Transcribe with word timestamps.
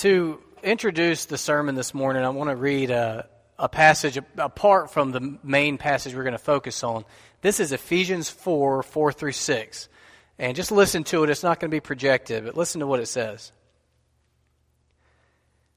To 0.00 0.40
introduce 0.62 1.26
the 1.26 1.36
sermon 1.36 1.74
this 1.74 1.92
morning, 1.92 2.24
I 2.24 2.30
want 2.30 2.48
to 2.48 2.56
read 2.56 2.90
a, 2.90 3.28
a 3.58 3.68
passage 3.68 4.18
apart 4.38 4.90
from 4.90 5.12
the 5.12 5.36
main 5.42 5.76
passage 5.76 6.14
we're 6.14 6.22
going 6.22 6.32
to 6.32 6.38
focus 6.38 6.82
on. 6.82 7.04
This 7.42 7.60
is 7.60 7.70
Ephesians 7.70 8.30
4 8.30 8.82
4 8.82 9.12
through 9.12 9.32
6. 9.32 9.88
And 10.38 10.56
just 10.56 10.72
listen 10.72 11.04
to 11.04 11.22
it. 11.22 11.28
It's 11.28 11.42
not 11.42 11.60
going 11.60 11.70
to 11.70 11.74
be 11.74 11.80
projected, 11.80 12.46
but 12.46 12.56
listen 12.56 12.80
to 12.80 12.86
what 12.86 13.00
it 13.00 13.08
says. 13.08 13.52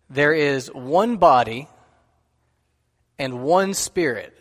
There 0.09 0.33
is 0.33 0.67
one 0.67 1.17
body 1.17 1.67
and 3.19 3.43
one 3.43 3.73
spirit, 3.73 4.33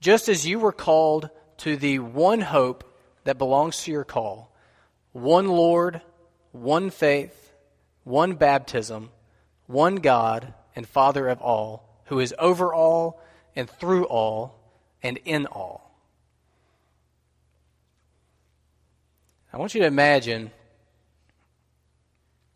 just 0.00 0.28
as 0.28 0.44
you 0.44 0.58
were 0.58 0.72
called 0.72 1.30
to 1.58 1.76
the 1.76 2.00
one 2.00 2.40
hope 2.40 2.98
that 3.22 3.38
belongs 3.38 3.84
to 3.84 3.92
your 3.92 4.02
call 4.02 4.52
one 5.12 5.46
Lord, 5.46 6.02
one 6.50 6.90
faith 6.90 7.43
one 8.04 8.34
baptism, 8.34 9.10
one 9.66 9.96
God 9.96 10.52
and 10.76 10.86
Father 10.86 11.28
of 11.28 11.40
all, 11.40 11.88
who 12.06 12.20
is 12.20 12.34
over 12.38 12.72
all 12.72 13.20
and 13.56 13.68
through 13.68 14.04
all 14.04 14.60
and 15.02 15.18
in 15.24 15.46
all. 15.46 15.90
I 19.52 19.56
want 19.56 19.74
you 19.74 19.80
to 19.80 19.86
imagine 19.86 20.50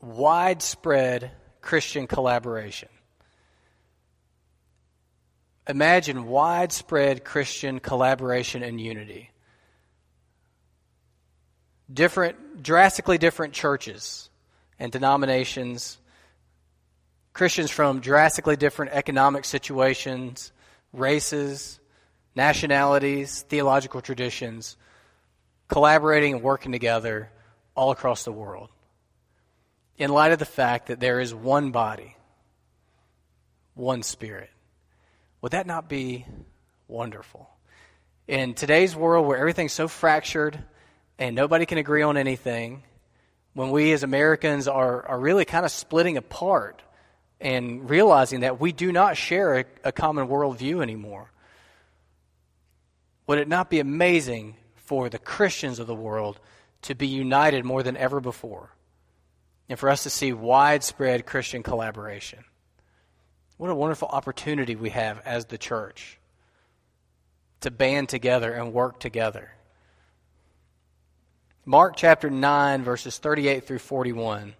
widespread 0.00 1.30
Christian 1.60 2.06
collaboration. 2.06 2.88
Imagine 5.68 6.26
widespread 6.26 7.24
Christian 7.24 7.78
collaboration 7.78 8.62
and 8.62 8.80
unity. 8.80 9.30
Different, 11.92 12.62
drastically 12.62 13.18
different 13.18 13.54
churches 13.54 14.27
and 14.78 14.92
denominations, 14.92 15.98
Christians 17.32 17.70
from 17.70 18.00
drastically 18.00 18.56
different 18.56 18.92
economic 18.92 19.44
situations, 19.44 20.52
races, 20.92 21.78
nationalities, 22.34 23.42
theological 23.48 24.00
traditions, 24.00 24.76
collaborating 25.68 26.34
and 26.34 26.42
working 26.42 26.72
together 26.72 27.30
all 27.74 27.90
across 27.90 28.24
the 28.24 28.32
world. 28.32 28.70
In 29.96 30.10
light 30.10 30.32
of 30.32 30.38
the 30.38 30.44
fact 30.44 30.86
that 30.86 31.00
there 31.00 31.20
is 31.20 31.34
one 31.34 31.70
body, 31.70 32.16
one 33.74 34.02
spirit. 34.02 34.50
Would 35.42 35.52
that 35.52 35.66
not 35.66 35.88
be 35.88 36.26
wonderful? 36.86 37.48
In 38.26 38.54
today's 38.54 38.94
world 38.94 39.26
where 39.26 39.38
everything's 39.38 39.72
so 39.72 39.88
fractured 39.88 40.62
and 41.18 41.34
nobody 41.34 41.66
can 41.66 41.78
agree 41.78 42.02
on 42.02 42.16
anything, 42.16 42.82
when 43.58 43.70
we 43.70 43.90
as 43.90 44.04
Americans 44.04 44.68
are, 44.68 45.04
are 45.04 45.18
really 45.18 45.44
kind 45.44 45.64
of 45.64 45.72
splitting 45.72 46.16
apart 46.16 46.80
and 47.40 47.90
realizing 47.90 48.42
that 48.42 48.60
we 48.60 48.70
do 48.70 48.92
not 48.92 49.16
share 49.16 49.58
a, 49.58 49.64
a 49.82 49.90
common 49.90 50.28
worldview 50.28 50.80
anymore. 50.80 51.32
Would 53.26 53.40
it 53.40 53.48
not 53.48 53.68
be 53.68 53.80
amazing 53.80 54.54
for 54.76 55.08
the 55.08 55.18
Christians 55.18 55.80
of 55.80 55.88
the 55.88 55.94
world 55.96 56.38
to 56.82 56.94
be 56.94 57.08
united 57.08 57.64
more 57.64 57.82
than 57.82 57.96
ever 57.96 58.20
before 58.20 58.70
and 59.68 59.76
for 59.76 59.88
us 59.88 60.04
to 60.04 60.10
see 60.10 60.32
widespread 60.32 61.26
Christian 61.26 61.64
collaboration? 61.64 62.44
What 63.56 63.70
a 63.70 63.74
wonderful 63.74 64.06
opportunity 64.06 64.76
we 64.76 64.90
have 64.90 65.20
as 65.24 65.46
the 65.46 65.58
church 65.58 66.20
to 67.62 67.72
band 67.72 68.08
together 68.08 68.52
and 68.52 68.72
work 68.72 69.00
together. 69.00 69.50
Mark 71.68 71.96
chapter 71.96 72.30
9, 72.30 72.82
verses 72.82 73.18
38 73.18 73.66
through 73.66 73.80
41 73.80 74.54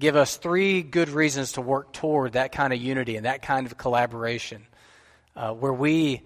give 0.00 0.16
us 0.16 0.36
three 0.36 0.82
good 0.82 1.08
reasons 1.10 1.52
to 1.52 1.60
work 1.60 1.92
toward 1.92 2.32
that 2.32 2.50
kind 2.50 2.72
of 2.72 2.82
unity 2.82 3.14
and 3.14 3.24
that 3.24 3.40
kind 3.40 3.66
of 3.66 3.78
collaboration 3.78 4.66
uh, 5.36 5.52
where 5.52 5.72
we 5.72 6.22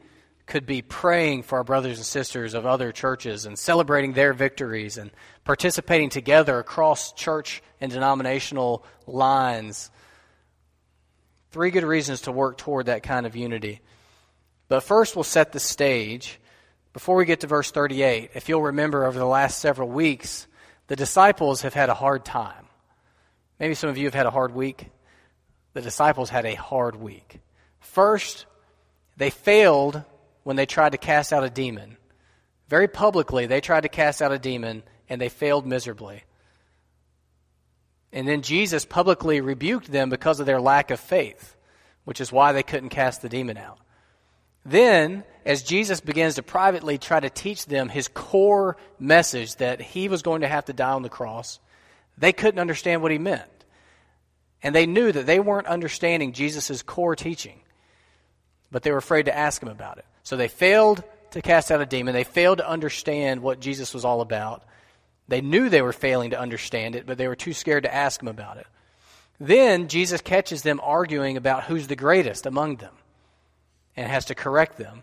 could 0.47 0.65
be 0.65 0.81
praying 0.81 1.43
for 1.43 1.59
our 1.59 1.65
brothers 1.65 1.99
and 1.99 2.07
sisters 2.07 2.55
of 2.55 2.65
other 2.65 2.91
churches 2.91 3.45
and 3.45 3.59
celebrating 3.59 4.15
their 4.15 4.33
victories 4.33 4.97
and 4.97 5.11
participating 5.45 6.09
together 6.09 6.59
across 6.59 7.13
church 7.13 7.63
and 7.83 7.93
denominational 7.93 8.83
lines. 9.07 9.91
Three 11.51 11.71
good 11.71 11.85
reasons 11.85 12.23
to 12.23 12.33
work 12.33 12.57
toward 12.57 12.87
that 12.87 13.03
kind 13.03 13.27
of 13.27 13.37
unity. 13.37 13.83
But 14.69 14.85
first, 14.85 15.15
we'll 15.15 15.25
set 15.25 15.53
the 15.53 15.61
stage 15.61 16.41
before 16.95 17.17
we 17.17 17.27
get 17.27 17.41
to 17.41 17.49
verse 17.49 17.73
38, 17.73 18.31
if 18.35 18.49
you'll 18.49 18.63
remember 18.63 19.05
over 19.05 19.19
the 19.19 19.27
last 19.27 19.59
several 19.59 19.89
weeks, 19.89 20.47
the 20.87 20.97
disciples 20.97 21.63
have 21.63 21.75
had 21.75 21.91
a 21.91 21.95
hard 21.95 22.25
time. 22.25 22.67
Maybe 23.59 23.75
some 23.75 23.91
of 23.91 23.99
you 23.99 24.05
have 24.05 24.15
had 24.15 24.27
a 24.27 24.31
hard 24.31 24.55
week. 24.55 24.91
The 25.73 25.83
disciples 25.83 26.31
had 26.31 26.47
a 26.47 26.55
hard 26.55 26.95
week. 26.95 27.41
First, 27.81 28.47
they 29.17 29.31
failed 29.31 30.03
when 30.45 30.55
they 30.55 30.67
tried 30.67 30.93
to 30.93 30.99
cast 30.99 31.33
out 31.33 31.43
a 31.43 31.51
demon. 31.51 31.97
Very 32.69 32.87
publicly, 32.87 33.47
they 33.47 33.61
tried 33.61 33.83
to 33.83 33.89
cast 33.89 34.23
out 34.23 34.33
a 34.33 34.39
demon 34.39 34.85
and 35.09 35.21
they 35.21 35.29
failed 35.29 35.67
miserably. 35.67 36.23
And 38.13 38.29
then 38.29 38.43
Jesus 38.43 38.85
publicly 38.85 39.41
rebuked 39.41 39.91
them 39.91 40.11
because 40.11 40.39
of 40.39 40.47
their 40.47 40.61
lack 40.61 40.93
of 40.93 41.01
faith, 41.01 41.57
which 42.05 42.21
is 42.21 42.31
why 42.31 42.53
they 42.53 42.63
couldn't 42.63 42.91
cast 42.91 43.21
the 43.21 43.29
demon 43.29 43.57
out. 43.57 43.81
Then, 44.65 45.25
as 45.45 45.63
Jesus 45.63 46.01
begins 46.01 46.37
to 46.37 46.43
privately 46.43 46.97
try 46.97 47.21
to 47.21 47.29
teach 47.29 47.67
them 47.67 47.89
his 47.89 48.09
core 48.09 48.77
message 48.99 49.57
that 49.57 49.81
he 49.81 50.09
was 50.09 50.23
going 50.23 50.41
to 50.41 50.49
have 50.49 50.65
to 50.67 50.73
die 50.73 50.93
on 50.93 51.03
the 51.03 51.09
cross, 51.09 51.61
they 52.17 52.33
couldn't 52.33 52.61
understand 52.61 53.03
what 53.03 53.13
he 53.13 53.19
meant. 53.19 53.43
And 54.63 54.75
they 54.75 54.87
knew 54.87 55.13
that 55.13 55.27
they 55.27 55.41
weren't 55.41 55.67
understanding 55.67 56.33
Jesus' 56.33 56.83
core 56.83 57.15
teaching, 57.15 57.61
but 58.71 58.83
they 58.83 58.91
were 58.91 58.99
afraid 58.99 59.27
to 59.27 59.37
ask 59.37 59.63
him 59.63 59.69
about 59.69 59.99
it. 59.99 60.07
So 60.23 60.37
they 60.37 60.49
failed 60.49 61.05
to 61.33 61.43
cast 61.43 61.71
out 61.71 61.83
a 61.83 61.87
demon. 61.87 62.15
They 62.15 62.25
failed 62.25 62.59
to 62.59 62.69
understand 62.69 63.43
what 63.43 63.61
Jesus 63.61 63.93
was 63.93 64.07
all 64.07 64.23
about. 64.23 64.65
They 65.29 65.43
knew 65.43 65.69
they 65.69 65.83
were 65.83 65.93
failing 65.93 66.31
to 66.31 66.41
understand 66.41 66.97
it, 66.97 67.07
but 67.07 67.19
they 67.19 67.29
were 67.29 67.37
too 67.37 67.53
scared 67.53 67.83
to 67.83 67.95
ask 67.95 68.23
him 68.23 68.29
about 68.29 68.57
it. 68.57 68.67
Then 69.39 69.89
Jesus 69.89 70.23
catches 70.23 70.63
them 70.63 70.81
arguing 70.83 71.37
about 71.37 71.65
who's 71.65 71.89
the 71.89 71.97
greatest 71.97 72.47
among 72.47 72.77
them 72.77 72.95
and 73.97 74.09
has 74.09 74.27
to 74.27 74.35
correct 74.35 74.77
them. 74.77 75.03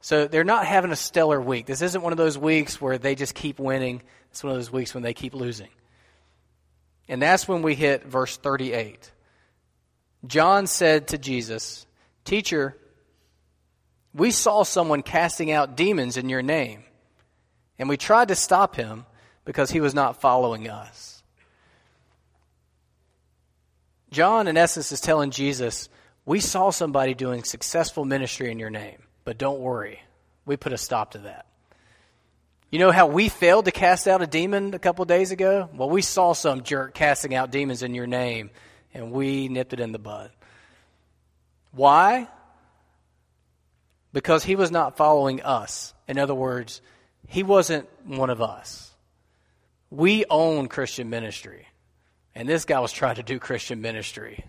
So 0.00 0.26
they're 0.26 0.44
not 0.44 0.66
having 0.66 0.92
a 0.92 0.96
stellar 0.96 1.40
week. 1.40 1.66
This 1.66 1.82
isn't 1.82 2.02
one 2.02 2.12
of 2.12 2.16
those 2.16 2.38
weeks 2.38 2.80
where 2.80 2.98
they 2.98 3.14
just 3.14 3.34
keep 3.34 3.58
winning. 3.58 4.02
It's 4.30 4.42
one 4.42 4.52
of 4.52 4.58
those 4.58 4.72
weeks 4.72 4.94
when 4.94 5.02
they 5.02 5.14
keep 5.14 5.34
losing. 5.34 5.68
And 7.08 7.20
that's 7.20 7.46
when 7.46 7.62
we 7.62 7.74
hit 7.74 8.06
verse 8.06 8.36
38. 8.36 9.10
John 10.26 10.66
said 10.66 11.08
to 11.08 11.18
Jesus, 11.18 11.86
Teacher, 12.24 12.76
we 14.14 14.30
saw 14.30 14.62
someone 14.62 15.02
casting 15.02 15.50
out 15.50 15.76
demons 15.76 16.16
in 16.16 16.28
your 16.28 16.42
name, 16.42 16.84
and 17.78 17.88
we 17.88 17.96
tried 17.96 18.28
to 18.28 18.34
stop 18.34 18.76
him 18.76 19.06
because 19.44 19.70
he 19.70 19.80
was 19.80 19.94
not 19.94 20.20
following 20.20 20.68
us. 20.68 21.22
John, 24.10 24.48
in 24.48 24.56
essence, 24.56 24.92
is 24.92 25.00
telling 25.00 25.30
Jesus, 25.30 25.88
we 26.24 26.40
saw 26.40 26.70
somebody 26.70 27.14
doing 27.14 27.44
successful 27.44 28.04
ministry 28.04 28.50
in 28.50 28.58
your 28.58 28.70
name, 28.70 29.02
but 29.24 29.38
don't 29.38 29.60
worry. 29.60 30.00
We 30.44 30.56
put 30.56 30.72
a 30.72 30.78
stop 30.78 31.12
to 31.12 31.18
that. 31.18 31.46
You 32.70 32.78
know 32.78 32.92
how 32.92 33.08
we 33.08 33.28
failed 33.28 33.64
to 33.64 33.72
cast 33.72 34.06
out 34.06 34.22
a 34.22 34.26
demon 34.26 34.74
a 34.74 34.78
couple 34.78 35.04
days 35.04 35.32
ago? 35.32 35.68
Well, 35.74 35.90
we 35.90 36.02
saw 36.02 36.34
some 36.34 36.62
jerk 36.62 36.94
casting 36.94 37.34
out 37.34 37.50
demons 37.50 37.82
in 37.82 37.94
your 37.94 38.06
name, 38.06 38.50
and 38.94 39.10
we 39.10 39.48
nipped 39.48 39.72
it 39.72 39.80
in 39.80 39.90
the 39.92 39.98
bud. 39.98 40.30
Why? 41.72 42.28
Because 44.12 44.44
he 44.44 44.56
was 44.56 44.70
not 44.70 44.96
following 44.96 45.42
us. 45.42 45.94
In 46.06 46.18
other 46.18 46.34
words, 46.34 46.80
he 47.26 47.42
wasn't 47.42 47.88
one 48.04 48.30
of 48.30 48.40
us. 48.40 48.92
We 49.90 50.24
own 50.30 50.68
Christian 50.68 51.10
ministry. 51.10 51.66
And 52.34 52.48
this 52.48 52.64
guy 52.64 52.78
was 52.78 52.92
trying 52.92 53.16
to 53.16 53.24
do 53.24 53.40
Christian 53.40 53.80
ministry. 53.80 54.44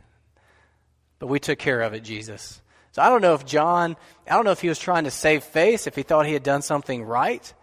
But 1.22 1.28
we 1.28 1.40
took 1.40 1.60
care 1.60 1.82
of 1.82 1.94
it, 1.94 2.00
Jesus. 2.00 2.60
So 2.94 3.02
I 3.04 3.10
don't 3.10 3.22
know 3.22 3.36
if 3.36 3.46
John, 3.46 3.96
I 4.28 4.34
don't 4.34 4.44
know 4.44 4.52
if 4.52 4.60
he 4.60 4.70
was 4.70 4.80
trying 4.80 5.04
to 5.04 5.12
save 5.12 5.44
face, 5.44 5.86
if 5.86 5.96
he 5.96 6.02
thought 6.02 6.26
he 6.26 6.34
had 6.34 6.42
done 6.42 6.64
something 6.64 7.04
right. 7.04 7.54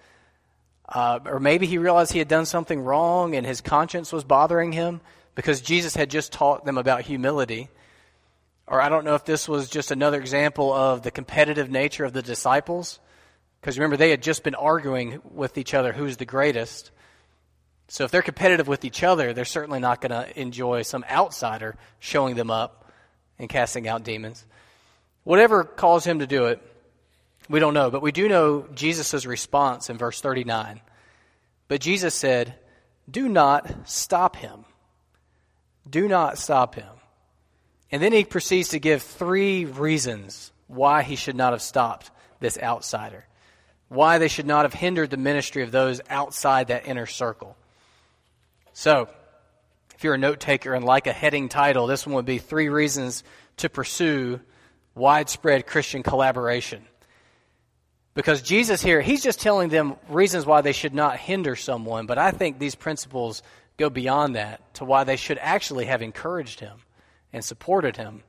Uh, 0.89 1.19
or 1.27 1.41
maybe 1.41 1.67
he 1.67 1.77
realized 1.77 2.13
he 2.13 2.21
had 2.21 2.29
done 2.29 2.47
something 2.47 2.81
wrong 2.81 3.35
and 3.35 3.45
his 3.45 3.61
conscience 3.61 4.13
was 4.13 4.23
bothering 4.23 4.71
him 4.71 5.01
because 5.35 5.61
Jesus 5.61 5.97
had 5.97 6.09
just 6.09 6.31
taught 6.31 6.65
them 6.65 6.79
about 6.79 7.01
humility. 7.01 7.69
Or 8.69 8.81
I 8.81 8.89
don't 8.89 9.05
know 9.05 9.17
if 9.17 9.25
this 9.25 9.49
was 9.49 9.69
just 9.69 9.91
another 9.91 10.21
example 10.21 10.73
of 10.73 11.03
the 11.03 11.11
competitive 11.11 11.69
nature 11.69 12.05
of 12.05 12.13
the 12.13 12.23
disciples. 12.23 13.01
Because 13.61 13.77
remember, 13.77 13.97
they 13.97 14.11
had 14.11 14.23
just 14.23 14.45
been 14.45 14.55
arguing 14.55 15.21
with 15.25 15.59
each 15.59 15.75
other 15.75 15.93
who's 15.93 16.17
the 16.17 16.25
greatest. 16.25 16.93
So 17.89 18.05
if 18.05 18.13
they're 18.13 18.23
competitive 18.23 18.69
with 18.69 18.85
each 18.85 19.03
other, 19.03 19.33
they're 19.33 19.45
certainly 19.45 19.81
not 19.81 20.01
going 20.01 20.13
to 20.13 20.41
enjoy 20.41 20.83
some 20.83 21.05
outsider 21.11 21.75
showing 21.99 22.37
them 22.37 22.53
up 22.53 22.85
and 23.39 23.49
casting 23.49 23.89
out 23.89 24.05
demons. 24.05 24.45
Whatever 25.25 25.65
caused 25.65 26.07
him 26.07 26.21
to 26.21 26.27
do 26.27 26.47
it, 26.47 26.61
we 27.49 27.61
don't 27.61 27.75
know, 27.75 27.91
but 27.91 28.03
we 28.03 28.13
do 28.13 28.29
know 28.29 28.67
Jesus' 28.75 29.25
response 29.25 29.91
in 29.91 29.97
verse 29.97 30.21
39. 30.21 30.81
But 31.69 31.81
Jesus 31.81 32.15
said, 32.15 32.55
Do 33.11 33.29
not 33.29 33.89
stop 33.89 34.37
him, 34.37 34.65
Do 35.89 36.09
not 36.09 36.39
stop 36.39 36.75
him. 36.75 36.89
And 37.91 38.03
then 38.03 38.13
he 38.13 38.25
proceeds 38.25 38.71
to 38.71 38.79
give 38.79 39.03
three 39.03 39.65
reasons 39.65 40.53
why 40.67 41.03
he 41.03 41.17
should 41.17 41.37
not 41.37 41.53
have 41.53 41.63
stopped 41.63 42.11
this 42.39 42.59
outsider, 42.59 43.27
why 43.89 44.19
they 44.19 44.29
should 44.29 44.47
not 44.47 44.65
have 44.65 44.75
hindered 44.75 45.11
the 45.11 45.17
ministry 45.17 45.63
of 45.63 45.73
those 45.73 46.01
outside 46.11 46.69
that 46.69 46.87
inner 46.87 47.07
circle. 47.07 47.57
So, 48.75 49.09
if 49.99 50.05
you're 50.05 50.15
a 50.15 50.19
note 50.19 50.39
taker 50.39 50.75
and 50.75 50.85
like 50.85 51.09
a 51.09 51.13
heading 51.13 51.49
title, 51.49 51.89
this 51.89 52.07
one 52.07 52.15
would 52.15 52.25
be 52.25 52.39
Three 52.39 52.69
Reasons 52.69 53.25
to 53.57 53.69
Pursue 53.69 54.39
Widespread 54.95 55.67
Christian 55.67 56.05
Collaboration. 56.05 56.85
Because 58.15 58.41
Jesus 58.41 58.81
here, 58.81 59.01
he's 59.01 59.25
just 59.25 59.41
telling 59.41 59.71
them 59.71 59.97
reasons 60.09 60.47
why 60.47 60.61
they 60.61 60.71
should 60.71 60.95
not 60.95 61.17
hinder 61.17 61.57
someone, 61.57 62.07
but 62.07 62.17
I 62.17 62.31
think 62.31 62.61
these 62.61 62.77
principles 62.77 63.43
go 63.77 63.91
beyond 63.91 64.37
that 64.37 64.73
to 64.75 64.85
why 64.85 65.03
they 65.03 65.17
should 65.17 65.39
actually 65.39 65.87
have 65.87 66.01
encouraged 66.01 66.61
him 66.61 66.79
and 67.33 67.45
supported 67.45 67.97
him 67.97 68.23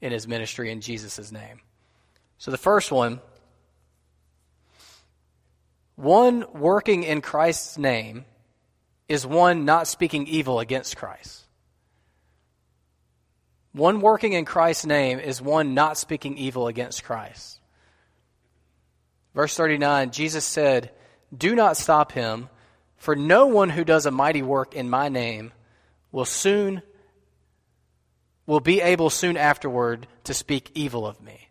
in 0.00 0.10
his 0.10 0.26
ministry 0.26 0.72
in 0.72 0.80
Jesus' 0.80 1.30
name. 1.30 1.60
So 2.38 2.50
the 2.50 2.58
first 2.58 2.90
one 2.90 3.20
one 5.94 6.44
working 6.52 7.04
in 7.04 7.20
Christ's 7.20 7.78
name 7.78 8.24
is 9.08 9.26
one 9.26 9.64
not 9.64 9.86
speaking 9.86 10.26
evil 10.26 10.60
against 10.60 10.96
Christ. 10.96 11.44
One 13.72 14.00
working 14.00 14.34
in 14.34 14.44
Christ's 14.44 14.86
name 14.86 15.18
is 15.18 15.42
one 15.42 15.74
not 15.74 15.98
speaking 15.98 16.38
evil 16.38 16.68
against 16.68 17.04
Christ. 17.04 17.60
Verse 19.34 19.56
39 19.56 20.12
Jesus 20.12 20.44
said, 20.44 20.92
Do 21.36 21.54
not 21.54 21.76
stop 21.76 22.12
him, 22.12 22.48
for 22.96 23.16
no 23.16 23.46
one 23.46 23.70
who 23.70 23.84
does 23.84 24.06
a 24.06 24.10
mighty 24.10 24.42
work 24.42 24.74
in 24.74 24.88
my 24.88 25.08
name 25.08 25.52
will 26.12 26.24
soon 26.24 26.82
will 28.46 28.60
be 28.60 28.80
able 28.80 29.10
soon 29.10 29.36
afterward 29.36 30.06
to 30.24 30.34
speak 30.34 30.70
evil 30.74 31.06
of 31.06 31.20
me. 31.20 31.48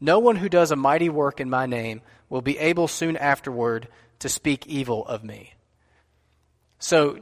No 0.00 0.18
one 0.18 0.36
who 0.36 0.48
does 0.48 0.70
a 0.70 0.76
mighty 0.76 1.08
work 1.08 1.40
in 1.40 1.50
my 1.50 1.66
name 1.66 2.00
will 2.28 2.42
be 2.42 2.58
able 2.58 2.88
soon 2.88 3.16
afterward 3.16 3.88
to 4.22 4.28
speak 4.28 4.66
evil 4.66 5.06
of 5.06 5.22
me. 5.22 5.52
So 6.78 7.18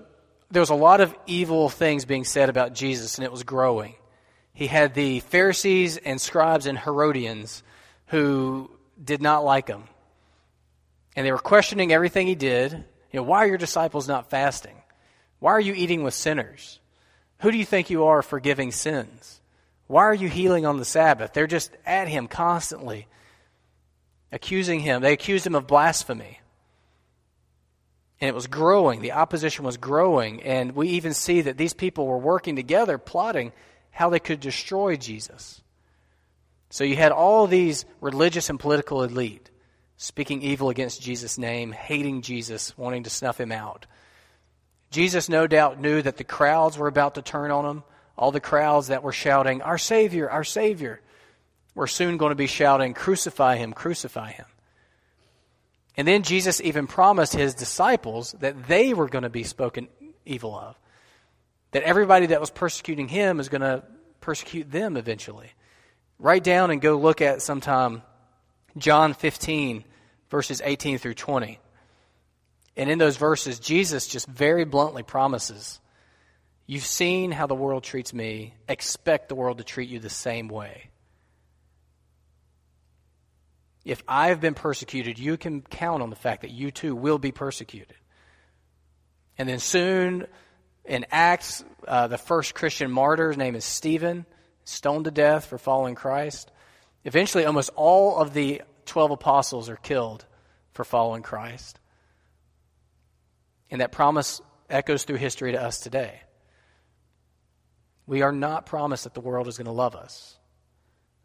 there 0.51 0.61
was 0.61 0.71
a 0.71 0.75
lot 0.75 1.01
of 1.01 1.15
evil 1.27 1.69
things 1.69 2.05
being 2.05 2.25
said 2.25 2.49
about 2.49 2.75
Jesus, 2.75 3.19
and 3.19 3.25
it 3.25 3.33
was 3.33 3.43
growing. 3.43 3.95
He 4.53 4.67
had 4.67 4.95
the 4.95 5.21
Pharisees 5.21 5.97
and 5.97 6.21
scribes 6.21 6.67
and 6.67 6.79
Herodians 6.79 7.63
who 8.07 8.71
did 9.03 9.23
not 9.23 9.45
like 9.45 9.69
him. 9.69 9.85
And 11.17 11.27
they 11.27 11.33
were 11.33 11.39
questioning 11.39 11.93
everything 11.93 12.27
he 12.27 12.35
did. 12.35 12.73
You 12.73 12.85
know, 13.15 13.23
why 13.23 13.45
are 13.45 13.49
your 13.49 13.59
disciples 13.59 14.09
not 14.09 14.31
fasting? 14.31 14.77
Why 15.39 15.53
are 15.53 15.61
you 15.61 15.73
eating 15.73 16.03
with 16.03 16.15
sinners? 16.15 16.79
Who 17.39 17.51
do 17.51 17.57
you 17.57 17.65
think 17.65 17.89
you 17.89 18.05
are 18.05 18.23
forgiving 18.23 18.73
sins? 18.73 19.41
Why 19.87 20.03
are 20.03 20.15
you 20.15 20.29
healing 20.29 20.67
on 20.67 20.77
the 20.77 20.85
Sabbath? 20.85 21.33
They're 21.33 21.47
just 21.47 21.73
at 21.87 22.09
him 22.09 22.29
constantly, 22.29 23.07
accusing 24.31 24.81
him. 24.81 25.01
They 25.01 25.15
accused 25.15 25.47
him 25.47 25.55
of 25.55 25.67
blasphemy. 25.67 26.41
And 28.21 28.29
it 28.29 28.35
was 28.35 28.47
growing. 28.47 29.01
The 29.01 29.13
opposition 29.13 29.65
was 29.65 29.77
growing. 29.77 30.43
And 30.43 30.73
we 30.73 30.89
even 30.91 31.15
see 31.15 31.41
that 31.43 31.57
these 31.57 31.73
people 31.73 32.07
were 32.07 32.19
working 32.19 32.57
together, 32.57 32.99
plotting 32.99 33.53
how 33.91 34.11
they 34.11 34.19
could 34.19 34.41
destroy 34.41 34.97
Jesus. 34.97 35.63
So 36.69 36.85
you 36.85 36.97
had 36.97 37.13
all 37.13 37.47
these 37.47 37.85
religious 38.01 38.51
and 38.51 38.61
political 38.61 39.03
elite 39.03 39.51
speaking 39.97 40.41
evil 40.41 40.71
against 40.71 41.03
Jesus' 41.03 41.37
name, 41.37 41.73
hating 41.73 42.23
Jesus, 42.23 42.77
wanting 42.79 43.03
to 43.03 43.11
snuff 43.11 43.39
him 43.39 43.53
out. 43.53 43.85
Jesus 44.91 45.29
no 45.29 45.47
doubt 45.47 45.79
knew 45.79 46.01
that 46.01 46.17
the 46.17 46.25
crowds 46.25 46.79
were 46.79 46.89
about 46.89 47.17
to 47.17 47.23
turn 47.23 47.51
on 47.51 47.67
him. 47.67 47.83
All 48.17 48.33
the 48.33 48.41
crowds 48.41 48.89
that 48.89 49.03
were 49.03 49.13
shouting, 49.13 49.61
Our 49.61 49.77
Savior, 49.77 50.31
our 50.31 50.43
Savior, 50.45 51.01
were 51.75 51.87
soon 51.87 52.17
going 52.17 52.31
to 52.31 52.37
be 52.37 52.47
shouting, 52.47 52.95
Crucify 52.95 53.57
him, 53.57 53.73
crucify 53.73 54.33
him. 54.33 54.47
And 56.01 56.09
then 56.09 56.23
Jesus 56.23 56.63
even 56.63 56.87
promised 56.87 57.35
his 57.35 57.53
disciples 57.53 58.33
that 58.41 58.67
they 58.69 58.95
were 58.95 59.07
going 59.07 59.25
to 59.25 59.29
be 59.29 59.43
spoken 59.43 59.87
evil 60.25 60.59
of. 60.59 60.75
That 61.73 61.83
everybody 61.83 62.25
that 62.29 62.41
was 62.41 62.49
persecuting 62.49 63.07
him 63.07 63.39
is 63.39 63.51
going 63.51 63.61
to 63.61 63.85
persecute 64.23 64.71
them 64.71 64.97
eventually. 64.97 65.53
Write 66.19 66.43
down 66.43 66.71
and 66.71 66.81
go 66.81 66.97
look 66.97 67.21
at 67.21 67.43
sometime 67.43 68.01
John 68.79 69.13
15, 69.13 69.85
verses 70.31 70.63
18 70.65 70.97
through 70.97 71.13
20. 71.13 71.59
And 72.79 72.89
in 72.89 72.97
those 72.97 73.19
verses, 73.19 73.59
Jesus 73.59 74.07
just 74.07 74.27
very 74.27 74.65
bluntly 74.65 75.03
promises 75.03 75.81
You've 76.67 76.87
seen 76.87 77.31
how 77.31 77.47
the 77.47 77.55
world 77.55 77.85
treats 77.85 78.15
me, 78.15 78.55
expect 78.67 79.29
the 79.29 79.35
world 79.35 79.59
to 79.59 79.65
treat 79.65 79.91
you 79.91 79.99
the 79.99 80.09
same 80.09 80.49
way. 80.49 80.89
If 83.85 84.03
I 84.07 84.29
have 84.29 84.41
been 84.41 84.55
persecuted, 84.55 85.19
you 85.19 85.37
can 85.37 85.63
count 85.63 86.03
on 86.03 86.11
the 86.11 86.17
fact 86.17 86.43
that 86.43 86.51
you 86.51 86.71
too 86.71 86.95
will 86.95 87.19
be 87.19 87.33
persecuted. 87.33 87.97
And 89.39 89.49
then 89.49 89.59
soon, 89.59 90.27
in 90.85 91.07
Acts, 91.11 91.65
uh, 91.89 92.09
the 92.09 92.19
first 92.19 92.55
Christian 92.55 92.91
martyr, 92.91 93.29
his 93.29 93.39
name 93.39 93.55
is 93.55 93.65
Stephen 93.65 94.27
stoned 94.65 95.07
to 95.07 95.11
death 95.11 95.47
for 95.47 95.59
following 95.59 95.95
Christ. 95.95 96.51
Eventually, 97.05 97.47
almost 97.47 97.71
all 97.75 98.19
of 98.19 98.35
the 98.35 98.63
12 98.87 99.13
apostles 99.13 99.69
are 99.69 99.77
killed 99.77 100.27
for 100.73 100.85
following 100.85 101.23
Christ. 101.23 101.81
And 103.71 103.81
that 103.81 103.93
promise 103.93 104.41
echoes 104.69 105.05
through 105.05 105.17
history 105.17 105.53
to 105.53 105.63
us 105.63 105.81
today. 105.81 106.21
We 108.07 108.23
are 108.23 108.33
not 108.33 108.67
promised 108.67 109.05
that 109.05 109.15
the 109.15 109.21
world 109.21 109.49
is 109.49 109.57
going 109.57 109.67
to 109.67 109.73
love 109.73 109.95
us. 109.95 110.37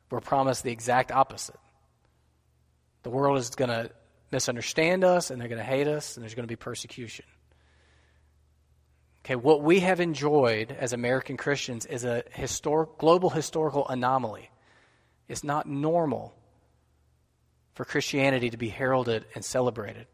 We're 0.10 0.22
promised 0.22 0.64
the 0.64 0.72
exact 0.72 1.12
opposite. 1.12 1.60
The 3.06 3.12
world 3.12 3.38
is 3.38 3.52
going 3.52 3.70
to 3.70 3.92
misunderstand 4.32 5.04
us 5.04 5.30
and 5.30 5.40
they're 5.40 5.48
going 5.48 5.60
to 5.60 5.64
hate 5.64 5.88
us 5.88 6.18
and 6.18 6.24
there's 6.24 6.34
going 6.34 6.48
to 6.48 6.52
be 6.52 6.56
persecution. 6.56 7.24
Okay, 9.24 9.36
what 9.36 9.62
we 9.62 9.82
have 9.82 10.00
enjoyed 10.00 10.72
as 10.72 10.92
American 10.92 11.38
Christians 11.38 11.86
is 11.86 12.04
a 12.04 12.24
historic, 12.32 12.98
global 12.98 13.30
historical 13.30 13.88
anomaly. 13.88 14.50
It's 15.28 15.44
not 15.44 15.68
normal 15.70 16.34
for 17.76 17.86
Christianity 17.86 18.50
to 18.50 18.58
be 18.58 18.70
heralded 18.70 19.26
and 19.36 19.46
celebrated 19.46 20.08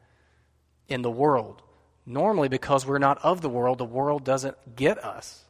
in 0.90 1.02
the 1.02 1.10
world. 1.10 1.62
Normally, 2.06 2.50
because 2.50 2.86
we're 2.86 2.98
not 2.98 3.20
of 3.20 3.40
the 3.40 3.50
world, 3.50 3.78
the 3.78 3.86
world 3.86 4.26
doesn't 4.26 4.76
get 4.76 5.02
us. 5.02 5.45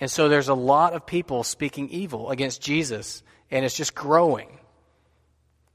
And 0.00 0.10
so 0.10 0.30
there's 0.30 0.48
a 0.48 0.54
lot 0.54 0.94
of 0.94 1.04
people 1.04 1.44
speaking 1.44 1.90
evil 1.90 2.30
against 2.30 2.62
Jesus, 2.62 3.22
and 3.50 3.62
it's 3.66 3.76
just 3.76 3.94
growing. 3.94 4.58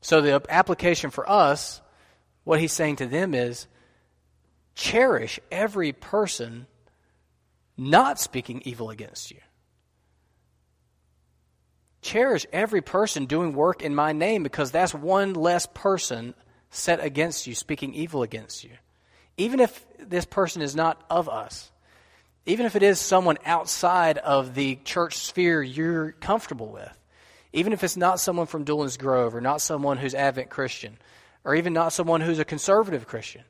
So 0.03 0.19
the 0.19 0.41
application 0.49 1.11
for 1.11 1.27
us, 1.27 1.81
what 2.43 2.59
he's 2.59 2.73
saying 2.73 2.97
to 2.97 3.05
them 3.05 3.33
is 3.33 3.67
cherish 4.75 5.39
every 5.49 5.93
person 5.93 6.67
not 7.77 8.19
speaking 8.19 8.61
evil 8.65 8.89
against 8.89 9.31
you. 9.31 9.37
Cherish 12.01 12.45
every 12.51 12.81
person 12.81 13.27
doing 13.27 13.53
work 13.53 13.81
in 13.81 13.95
my 13.95 14.11
name 14.11 14.43
because 14.43 14.71
that's 14.71 14.93
one 14.93 15.35
less 15.35 15.67
person 15.73 16.33
set 16.69 17.01
against 17.01 17.47
you, 17.47 17.55
speaking 17.55 17.93
evil 17.93 18.23
against 18.23 18.65
you. 18.65 18.71
Even 19.37 19.61
if 19.61 19.85
this 19.99 20.25
person 20.25 20.61
is 20.61 20.75
not 20.75 21.01
of 21.09 21.29
us, 21.29 21.71
even 22.45 22.65
if 22.65 22.75
it 22.75 22.83
is 22.83 22.99
someone 22.99 23.37
outside 23.45 24.17
of 24.17 24.53
the 24.53 24.75
church 24.83 25.15
sphere 25.15 25.63
you're 25.63 26.11
comfortable 26.11 26.67
with, 26.67 26.91
even 27.53 27.71
if 27.71 27.83
it's 27.83 27.95
not 27.95 28.19
someone 28.19 28.47
from 28.47 28.65
Doolin's 28.65 28.97
Grove 28.97 29.35
or 29.35 29.41
not 29.41 29.61
someone 29.61 29.97
who's 29.97 30.15
Advent 30.15 30.49
Christian 30.49 30.97
or 31.45 31.55
even 31.55 31.71
not 31.71 31.93
someone 31.93 32.19
who's 32.19 32.39
a 32.39 32.45
conservative 32.45 33.07
Christian, 33.07 33.43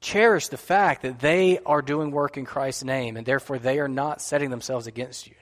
cherish 0.00 0.48
the 0.48 0.58
fact 0.58 1.02
that 1.02 1.18
they 1.18 1.58
are 1.64 1.80
doing 1.80 2.10
work 2.10 2.36
in 2.36 2.44
Christ's 2.44 2.84
name 2.84 3.16
and 3.16 3.26
therefore 3.26 3.58
they 3.58 3.80
are 3.80 3.88
not 3.88 4.20
setting 4.20 4.50
themselves 4.50 4.86
against 4.86 5.26
you. 5.26 5.34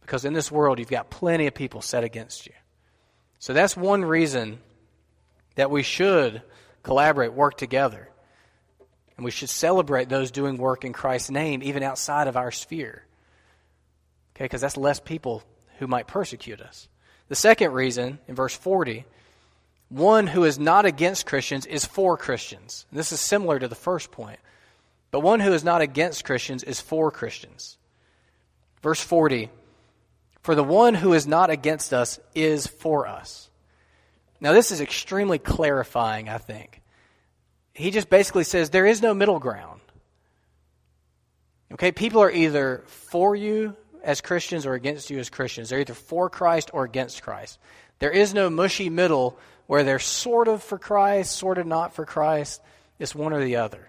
Because 0.00 0.24
in 0.24 0.32
this 0.32 0.50
world, 0.50 0.78
you've 0.78 0.88
got 0.88 1.10
plenty 1.10 1.46
of 1.46 1.54
people 1.54 1.82
set 1.82 2.04
against 2.04 2.46
you. 2.46 2.52
So 3.40 3.52
that's 3.52 3.76
one 3.76 4.04
reason 4.04 4.60
that 5.56 5.70
we 5.70 5.82
should 5.82 6.42
collaborate, 6.82 7.32
work 7.32 7.56
together. 7.56 8.08
And 9.16 9.24
we 9.24 9.30
should 9.30 9.50
celebrate 9.50 10.08
those 10.08 10.30
doing 10.30 10.56
work 10.56 10.84
in 10.84 10.92
Christ's 10.92 11.30
name, 11.30 11.62
even 11.62 11.82
outside 11.82 12.28
of 12.28 12.36
our 12.36 12.50
sphere. 12.50 13.04
Okay, 14.34 14.44
because 14.44 14.60
that's 14.60 14.76
less 14.76 15.00
people 15.00 15.42
who 15.80 15.88
might 15.88 16.06
persecute 16.06 16.60
us. 16.60 16.88
The 17.28 17.34
second 17.34 17.72
reason, 17.72 18.18
in 18.28 18.34
verse 18.34 18.54
40, 18.54 19.04
one 19.88 20.28
who 20.28 20.44
is 20.44 20.58
not 20.58 20.84
against 20.84 21.26
Christians 21.26 21.66
is 21.66 21.84
for 21.84 22.16
Christians. 22.16 22.86
And 22.90 22.98
this 22.98 23.12
is 23.12 23.20
similar 23.20 23.58
to 23.58 23.66
the 23.66 23.74
first 23.74 24.12
point. 24.12 24.38
But 25.10 25.20
one 25.20 25.40
who 25.40 25.52
is 25.52 25.64
not 25.64 25.80
against 25.80 26.24
Christians 26.24 26.62
is 26.62 26.80
for 26.80 27.10
Christians. 27.10 27.76
Verse 28.82 29.00
40 29.00 29.50
For 30.42 30.54
the 30.54 30.62
one 30.62 30.94
who 30.94 31.12
is 31.14 31.26
not 31.26 31.50
against 31.50 31.92
us 31.92 32.20
is 32.34 32.66
for 32.66 33.08
us. 33.08 33.50
Now, 34.40 34.52
this 34.52 34.70
is 34.70 34.80
extremely 34.80 35.38
clarifying, 35.38 36.28
I 36.28 36.38
think. 36.38 36.80
he 37.74 37.90
just 37.90 38.08
basically 38.08 38.44
says 38.44 38.70
there 38.70 38.86
is 38.86 39.02
no 39.02 39.14
middle 39.14 39.38
ground. 39.38 39.80
Okay, 41.72 41.92
people 41.92 42.22
are 42.22 42.30
either 42.30 42.84
for 42.86 43.34
you 43.34 43.76
as 44.02 44.20
Christians 44.20 44.66
or 44.66 44.74
against 44.74 45.10
you 45.10 45.18
as 45.18 45.30
Christians. 45.30 45.68
They're 45.68 45.80
either 45.80 45.94
for 45.94 46.30
Christ 46.30 46.70
or 46.72 46.84
against 46.84 47.22
Christ. 47.22 47.58
There 47.98 48.10
is 48.10 48.34
no 48.34 48.50
mushy 48.50 48.90
middle 48.90 49.38
where 49.66 49.84
they're 49.84 49.98
sort 49.98 50.48
of 50.48 50.62
for 50.62 50.78
Christ, 50.78 51.32
sort 51.36 51.58
of 51.58 51.66
not 51.66 51.94
for 51.94 52.04
Christ. 52.04 52.60
It's 52.98 53.14
one 53.14 53.32
or 53.32 53.44
the 53.44 53.56
other. 53.56 53.88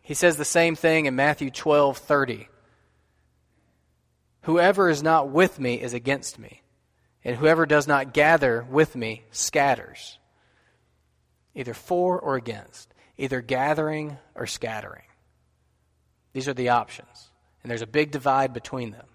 He 0.00 0.14
says 0.14 0.36
the 0.36 0.44
same 0.44 0.76
thing 0.76 1.06
in 1.06 1.16
Matthew 1.16 1.50
12 1.50 1.98
30. 1.98 2.48
Whoever 4.42 4.88
is 4.88 5.02
not 5.02 5.28
with 5.28 5.60
me 5.60 5.80
is 5.80 5.92
against 5.92 6.38
me, 6.38 6.62
and 7.24 7.36
whoever 7.36 7.66
does 7.66 7.86
not 7.86 8.14
gather 8.14 8.66
with 8.68 8.96
me 8.96 9.24
scatters. 9.30 10.18
Either 11.54 11.74
for 11.74 12.18
or 12.18 12.36
against, 12.36 12.92
either 13.18 13.40
gathering 13.40 14.18
or 14.34 14.46
scattering. 14.46 15.04
These 16.32 16.48
are 16.48 16.54
the 16.54 16.70
options, 16.70 17.29
and 17.62 17.70
there's 17.70 17.82
a 17.82 17.86
big 17.86 18.10
divide 18.10 18.52
between 18.52 18.90
them. 18.90 19.06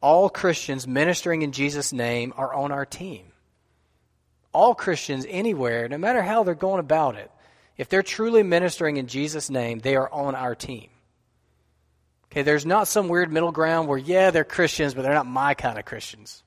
All 0.00 0.30
Christians 0.30 0.86
ministering 0.86 1.42
in 1.42 1.52
Jesus' 1.52 1.92
name 1.92 2.32
are 2.36 2.52
on 2.52 2.72
our 2.72 2.86
team. 2.86 3.26
All 4.52 4.74
Christians 4.74 5.26
anywhere, 5.28 5.88
no 5.88 5.98
matter 5.98 6.22
how 6.22 6.42
they're 6.42 6.54
going 6.54 6.80
about 6.80 7.16
it, 7.16 7.30
if 7.76 7.88
they're 7.88 8.02
truly 8.02 8.42
ministering 8.42 8.96
in 8.96 9.06
Jesus' 9.06 9.50
name, 9.50 9.78
they 9.78 9.96
are 9.96 10.10
on 10.12 10.34
our 10.34 10.54
team. 10.54 10.88
Okay, 12.26 12.42
there's 12.42 12.66
not 12.66 12.88
some 12.88 13.08
weird 13.08 13.32
middle 13.32 13.52
ground 13.52 13.88
where, 13.88 13.98
yeah, 13.98 14.30
they're 14.30 14.44
Christians, 14.44 14.94
but 14.94 15.02
they're 15.02 15.14
not 15.14 15.26
my 15.26 15.54
kind 15.54 15.78
of 15.78 15.84
Christians. 15.84 16.42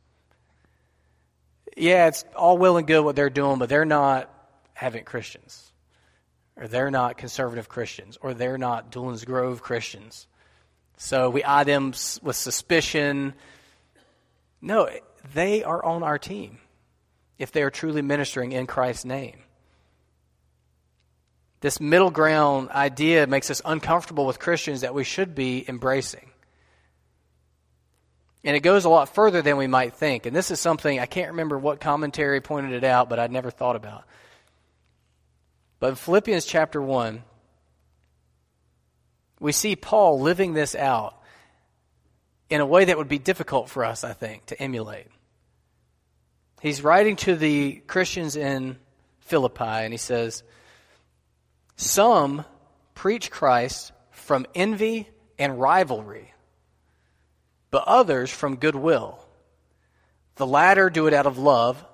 Yeah, 1.75 2.07
it's 2.07 2.23
all 2.35 2.57
well 2.57 2.77
and 2.77 2.87
good 2.87 3.01
what 3.01 3.15
they're 3.15 3.29
doing, 3.29 3.59
but 3.59 3.67
they're 3.67 3.83
not 3.83 4.29
Advent 4.79 5.05
Christians. 5.05 5.72
Or 6.55 6.67
they're 6.67 6.91
not 6.91 7.17
conservative 7.17 7.67
Christians. 7.67 8.17
Or 8.21 8.33
they're 8.33 8.57
not 8.57 8.91
Doolin's 8.91 9.25
Grove 9.25 9.61
Christians. 9.61 10.27
So 10.97 11.29
we 11.29 11.43
eye 11.43 11.63
them 11.63 11.93
with 12.21 12.35
suspicion. 12.35 13.33
No, 14.61 14.89
they 15.33 15.63
are 15.63 15.83
on 15.83 16.03
our 16.03 16.19
team 16.19 16.59
if 17.37 17.51
they 17.51 17.63
are 17.63 17.71
truly 17.71 18.01
ministering 18.01 18.51
in 18.51 18.67
Christ's 18.67 19.05
name. 19.05 19.39
This 21.61 21.79
middle 21.79 22.11
ground 22.11 22.69
idea 22.69 23.25
makes 23.25 23.49
us 23.49 23.61
uncomfortable 23.63 24.25
with 24.25 24.37
Christians 24.37 24.81
that 24.81 24.93
we 24.93 25.03
should 25.03 25.33
be 25.33 25.63
embracing. 25.67 26.29
And 28.43 28.55
it 28.57 28.59
goes 28.59 28.83
a 28.83 28.89
lot 28.89 29.15
further 29.15 29.41
than 29.41 29.55
we 29.55 29.67
might 29.67 29.93
think. 29.93 30.25
And 30.25 30.35
this 30.35 30.51
is 30.51 30.59
something, 30.59 30.99
I 30.99 31.05
can't 31.05 31.31
remember 31.31 31.57
what 31.57 31.79
commentary 31.79 32.41
pointed 32.41 32.73
it 32.73 32.83
out, 32.83 33.07
but 33.07 33.17
I'd 33.17 33.31
never 33.31 33.49
thought 33.49 33.77
about. 33.77 34.03
But 35.83 35.89
in 35.89 35.95
Philippians 35.95 36.45
chapter 36.45 36.81
1, 36.81 37.25
we 39.41 39.51
see 39.51 39.75
Paul 39.75 40.21
living 40.21 40.53
this 40.53 40.75
out 40.75 41.21
in 42.49 42.61
a 42.61 42.65
way 42.65 42.85
that 42.85 42.97
would 42.97 43.09
be 43.09 43.19
difficult 43.19 43.69
for 43.69 43.83
us, 43.83 44.05
I 44.05 44.13
think, 44.13 44.45
to 44.45 44.61
emulate. 44.61 45.07
He's 46.61 46.81
writing 46.81 47.17
to 47.17 47.35
the 47.35 47.81
Christians 47.85 48.37
in 48.37 48.77
Philippi, 49.19 49.65
and 49.65 49.91
he 49.91 49.97
says, 49.97 50.43
some 51.75 52.45
preach 52.95 53.29
Christ 53.29 53.91
from 54.11 54.45
envy 54.55 55.09
and 55.37 55.59
rivalry, 55.59 56.33
but 57.71 57.83
others 57.85 58.31
from 58.31 58.55
goodwill. 58.55 59.19
The 60.35 60.47
latter 60.47 60.89
do 60.89 61.07
it 61.07 61.13
out 61.13 61.25
of 61.25 61.37
love, 61.37 61.85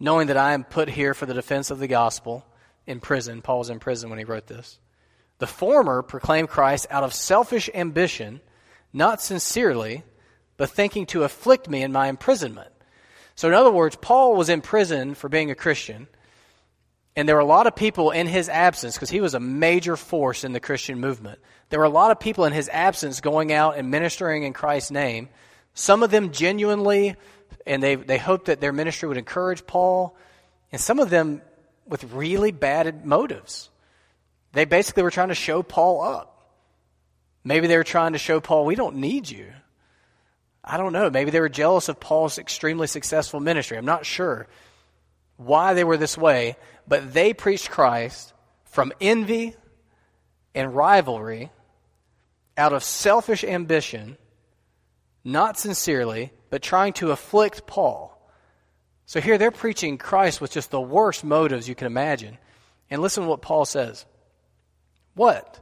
knowing 0.00 0.28
that 0.28 0.38
I 0.38 0.54
am 0.54 0.64
put 0.64 0.88
here 0.88 1.12
for 1.12 1.26
the 1.26 1.34
defense 1.34 1.70
of 1.70 1.78
the 1.78 1.88
gospel 1.88 2.46
in 2.86 3.00
prison. 3.00 3.42
Paul 3.42 3.58
was 3.58 3.70
in 3.70 3.78
prison 3.78 4.10
when 4.10 4.18
he 4.18 4.24
wrote 4.24 4.46
this. 4.46 4.78
The 5.38 5.46
former 5.46 6.02
proclaimed 6.02 6.48
Christ 6.48 6.86
out 6.90 7.04
of 7.04 7.12
selfish 7.12 7.68
ambition, 7.74 8.40
not 8.92 9.20
sincerely, 9.20 10.04
but 10.56 10.70
thinking 10.70 11.06
to 11.06 11.24
afflict 11.24 11.68
me 11.68 11.82
in 11.82 11.92
my 11.92 12.08
imprisonment. 12.08 12.70
So, 13.34 13.48
in 13.48 13.54
other 13.54 13.72
words, 13.72 13.96
Paul 13.96 14.36
was 14.36 14.48
in 14.48 14.60
prison 14.60 15.14
for 15.14 15.28
being 15.28 15.50
a 15.50 15.56
Christian. 15.56 16.06
And 17.16 17.28
there 17.28 17.36
were 17.36 17.40
a 17.40 17.46
lot 17.46 17.66
of 17.66 17.76
people 17.76 18.10
in 18.10 18.26
his 18.26 18.48
absence, 18.48 18.94
because 18.94 19.10
he 19.10 19.20
was 19.20 19.34
a 19.34 19.40
major 19.40 19.96
force 19.96 20.44
in 20.44 20.52
the 20.52 20.60
Christian 20.60 21.00
movement. 21.00 21.38
There 21.70 21.78
were 21.78 21.84
a 21.84 21.90
lot 21.90 22.10
of 22.10 22.20
people 22.20 22.44
in 22.44 22.52
his 22.52 22.68
absence 22.68 23.20
going 23.20 23.52
out 23.52 23.76
and 23.76 23.90
ministering 23.90 24.44
in 24.44 24.52
Christ's 24.52 24.90
name. 24.90 25.28
Some 25.74 26.02
of 26.02 26.10
them 26.10 26.30
genuinely, 26.32 27.16
and 27.66 27.82
they, 27.82 27.96
they 27.96 28.18
hoped 28.18 28.46
that 28.46 28.60
their 28.60 28.72
ministry 28.72 29.08
would 29.08 29.16
encourage 29.16 29.66
Paul. 29.66 30.16
And 30.70 30.80
some 30.80 30.98
of 30.98 31.10
them 31.10 31.42
with 31.86 32.04
really 32.12 32.52
bad 32.52 33.04
motives. 33.04 33.70
They 34.52 34.64
basically 34.64 35.02
were 35.02 35.10
trying 35.10 35.28
to 35.28 35.34
show 35.34 35.62
Paul 35.62 36.02
up. 36.02 36.30
Maybe 37.42 37.66
they 37.66 37.76
were 37.76 37.84
trying 37.84 38.12
to 38.12 38.18
show 38.18 38.40
Paul, 38.40 38.64
we 38.64 38.74
don't 38.74 38.96
need 38.96 39.28
you. 39.28 39.52
I 40.64 40.78
don't 40.78 40.94
know. 40.94 41.10
Maybe 41.10 41.30
they 41.30 41.40
were 41.40 41.50
jealous 41.50 41.88
of 41.90 42.00
Paul's 42.00 42.38
extremely 42.38 42.86
successful 42.86 43.38
ministry. 43.38 43.76
I'm 43.76 43.84
not 43.84 44.06
sure 44.06 44.46
why 45.36 45.74
they 45.74 45.84
were 45.84 45.98
this 45.98 46.16
way, 46.16 46.56
but 46.88 47.12
they 47.12 47.34
preached 47.34 47.70
Christ 47.70 48.32
from 48.64 48.92
envy 49.00 49.54
and 50.54 50.74
rivalry 50.74 51.50
out 52.56 52.72
of 52.72 52.82
selfish 52.82 53.44
ambition, 53.44 54.16
not 55.22 55.58
sincerely, 55.58 56.32
but 56.48 56.62
trying 56.62 56.92
to 56.94 57.10
afflict 57.10 57.66
Paul. 57.66 58.13
So 59.06 59.20
here 59.20 59.38
they're 59.38 59.50
preaching 59.50 59.98
Christ 59.98 60.40
with 60.40 60.52
just 60.52 60.70
the 60.70 60.80
worst 60.80 61.24
motives 61.24 61.68
you 61.68 61.74
can 61.74 61.86
imagine. 61.86 62.38
And 62.90 63.02
listen 63.02 63.24
to 63.24 63.28
what 63.28 63.42
Paul 63.42 63.64
says. 63.64 64.06
What? 65.14 65.60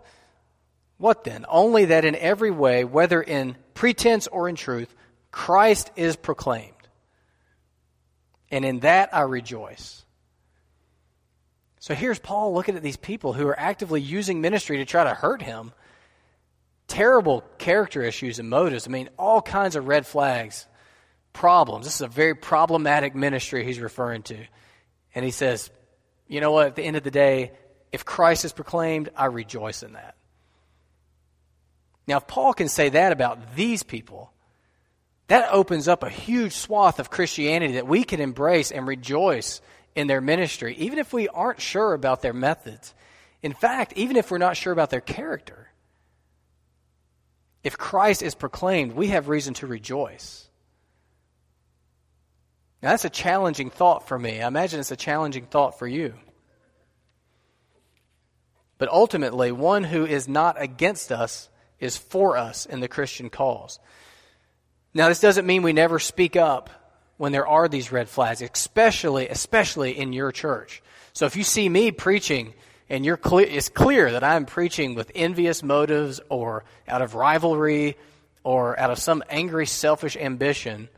What 0.99 1.25
then? 1.25 1.45
Only 1.49 1.87
that 1.87 2.05
in 2.05 2.15
every 2.15 2.51
way, 2.51 2.85
whether 2.85 3.21
in 3.21 3.57
pretense 3.75 4.27
or 4.27 4.49
in 4.49 4.55
truth, 4.57 4.95
Christ 5.31 5.91
is 5.97 6.17
proclaimed 6.17 6.73
and 8.53 8.67
in 8.67 8.81
that 8.81 9.13
I 9.13 9.23
rejoice. 9.23 10.05
So 11.81 11.95
here's 11.95 12.21
Paul 12.21 12.55
looking 12.55 12.77
at 12.77 12.83
these 12.83 12.99
people 12.99 13.33
who 13.33 13.49
are 13.49 13.59
actively 13.59 14.01
using 14.01 14.41
ministry 14.41 14.77
to 14.77 14.85
try 14.85 15.03
to 15.03 15.15
hurt 15.15 15.43
him. 15.43 15.73
Terrible 16.87 17.43
character 17.59 18.03
issues 18.03 18.39
and 18.39 18.49
motives. 18.49 18.87
I 18.87 18.91
mean, 18.91 19.09
all 19.19 19.41
kinds 19.41 19.75
of 19.75 19.89
red 19.89 20.07
flags, 20.07 20.67
problems. 21.33 21.87
This 21.87 21.97
is 21.97 22.01
a 22.03 22.09
very 22.09 22.35
problematic 22.35 23.15
ministry 23.15 23.65
he's 23.65 23.81
referring 23.81 24.23
to. 24.25 24.39
And 25.15 25.25
he 25.25 25.31
says, 25.31 25.71
you 26.29 26.41
know 26.41 26.53
what, 26.53 26.69
at 26.69 26.77
the 26.77 26.83
end 26.83 26.97
of 26.97 27.03
the 27.03 27.11
day, 27.11 27.53
if 27.91 28.05
Christ 28.05 28.45
is 28.45 28.53
proclaimed, 28.53 29.11
I 29.17 29.27
rejoice 29.27 29.83
in 29.83 29.93
that. 29.93 30.17
Now, 32.07 32.17
if 32.17 32.27
Paul 32.27 32.53
can 32.53 32.69
say 32.69 32.89
that 32.89 33.12
about 33.12 33.55
these 33.55 33.83
people, 33.83 34.33
that 35.29 35.53
opens 35.53 35.89
up 35.89 36.03
a 36.03 36.11
huge 36.11 36.53
swath 36.53 36.99
of 36.99 37.11
Christianity 37.11 37.75
that 37.75 37.87
we 37.87 38.05
can 38.05 38.21
embrace 38.21 38.71
and 38.71 38.87
rejoice 38.87 39.61
in 39.95 40.07
their 40.07 40.21
ministry, 40.21 40.75
even 40.77 40.99
if 40.99 41.12
we 41.12 41.29
aren't 41.29 41.61
sure 41.61 41.93
about 41.93 42.23
their 42.23 42.33
methods. 42.33 42.95
In 43.43 43.53
fact, 43.53 43.93
even 43.97 44.17
if 44.17 44.31
we're 44.31 44.39
not 44.39 44.57
sure 44.57 44.73
about 44.73 44.91
their 44.91 45.01
character. 45.01 45.69
If 47.62 47.79
Christ 47.79 48.23
is 48.23 48.35
proclaimed, 48.35 48.93
we 48.93 49.09
have 49.09 49.29
reason 49.29 49.55
to 49.55 49.67
rejoice. 49.67 50.49
Now, 52.83 52.91
that's 52.91 53.05
a 53.05 53.11
challenging 53.11 53.71
thought 53.71 54.09
for 54.09 54.19
me. 54.19 54.43
I 54.43 54.49
imagine 54.49 54.81
it's 54.81 54.91
a 54.91 54.97
challenging 54.97 55.47
thought 55.47 55.79
for 55.79 55.87
you. 55.87 56.15
But 58.77 58.89
ultimately, 58.89 59.53
one 59.53 59.85
who 59.85 60.05
is 60.05 60.27
not 60.27 60.61
against 60.61 61.12
us 61.12 61.49
is 61.79 61.97
for 61.97 62.37
us 62.37 62.67
in 62.67 62.81
the 62.81 62.89
Christian 62.89 63.31
cause. 63.31 63.79
Now, 64.93 65.09
this 65.09 65.21
doesn't 65.21 65.47
mean 65.47 65.62
we 65.62 65.73
never 65.73 66.01
speak 66.01 66.35
up 66.35 66.71
when 67.17 67.31
there 67.31 67.47
are 67.47 67.69
these 67.69 67.93
red 67.93 68.09
flags, 68.09 68.43
especially, 68.43 69.29
especially 69.29 69.97
in 69.97 70.12
your 70.12 70.33
church. 70.33 70.83
So 71.12 71.27
if 71.27 71.37
you 71.37 71.45
see 71.45 71.69
me 71.69 71.93
preaching 71.93 72.55
and 72.89 73.05
you're 73.05 73.21
it's 73.25 73.69
clear 73.69 74.11
that 74.11 74.25
I'm 74.25 74.45
preaching 74.45 74.97
with 74.97 75.12
envious 75.15 75.62
motives 75.62 76.21
or 76.29 76.65
out 76.89 77.01
of 77.01 77.15
rivalry 77.15 77.97
or 78.43 78.79
out 78.79 78.91
of 78.91 78.99
some 78.99 79.23
angry, 79.31 79.67
selfish 79.67 80.17
ambition, 80.17 80.89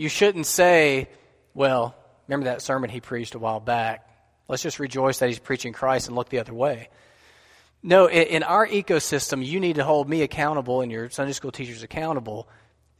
you 0.00 0.08
shouldn't 0.08 0.46
say, 0.46 1.08
well, 1.54 1.94
remember 2.26 2.44
that 2.44 2.62
sermon 2.62 2.90
he 2.90 3.00
preached 3.00 3.34
a 3.34 3.38
while 3.38 3.60
back? 3.60 4.08
Let's 4.48 4.62
just 4.62 4.78
rejoice 4.78 5.18
that 5.18 5.28
he's 5.28 5.38
preaching 5.38 5.72
Christ 5.72 6.08
and 6.08 6.16
look 6.16 6.28
the 6.28 6.38
other 6.40 6.54
way. 6.54 6.88
No, 7.82 8.08
in 8.08 8.42
our 8.42 8.66
ecosystem, 8.66 9.44
you 9.44 9.60
need 9.60 9.76
to 9.76 9.84
hold 9.84 10.08
me 10.08 10.22
accountable 10.22 10.80
and 10.82 10.90
your 10.92 11.08
Sunday 11.10 11.32
school 11.32 11.52
teachers 11.52 11.82
accountable 11.82 12.48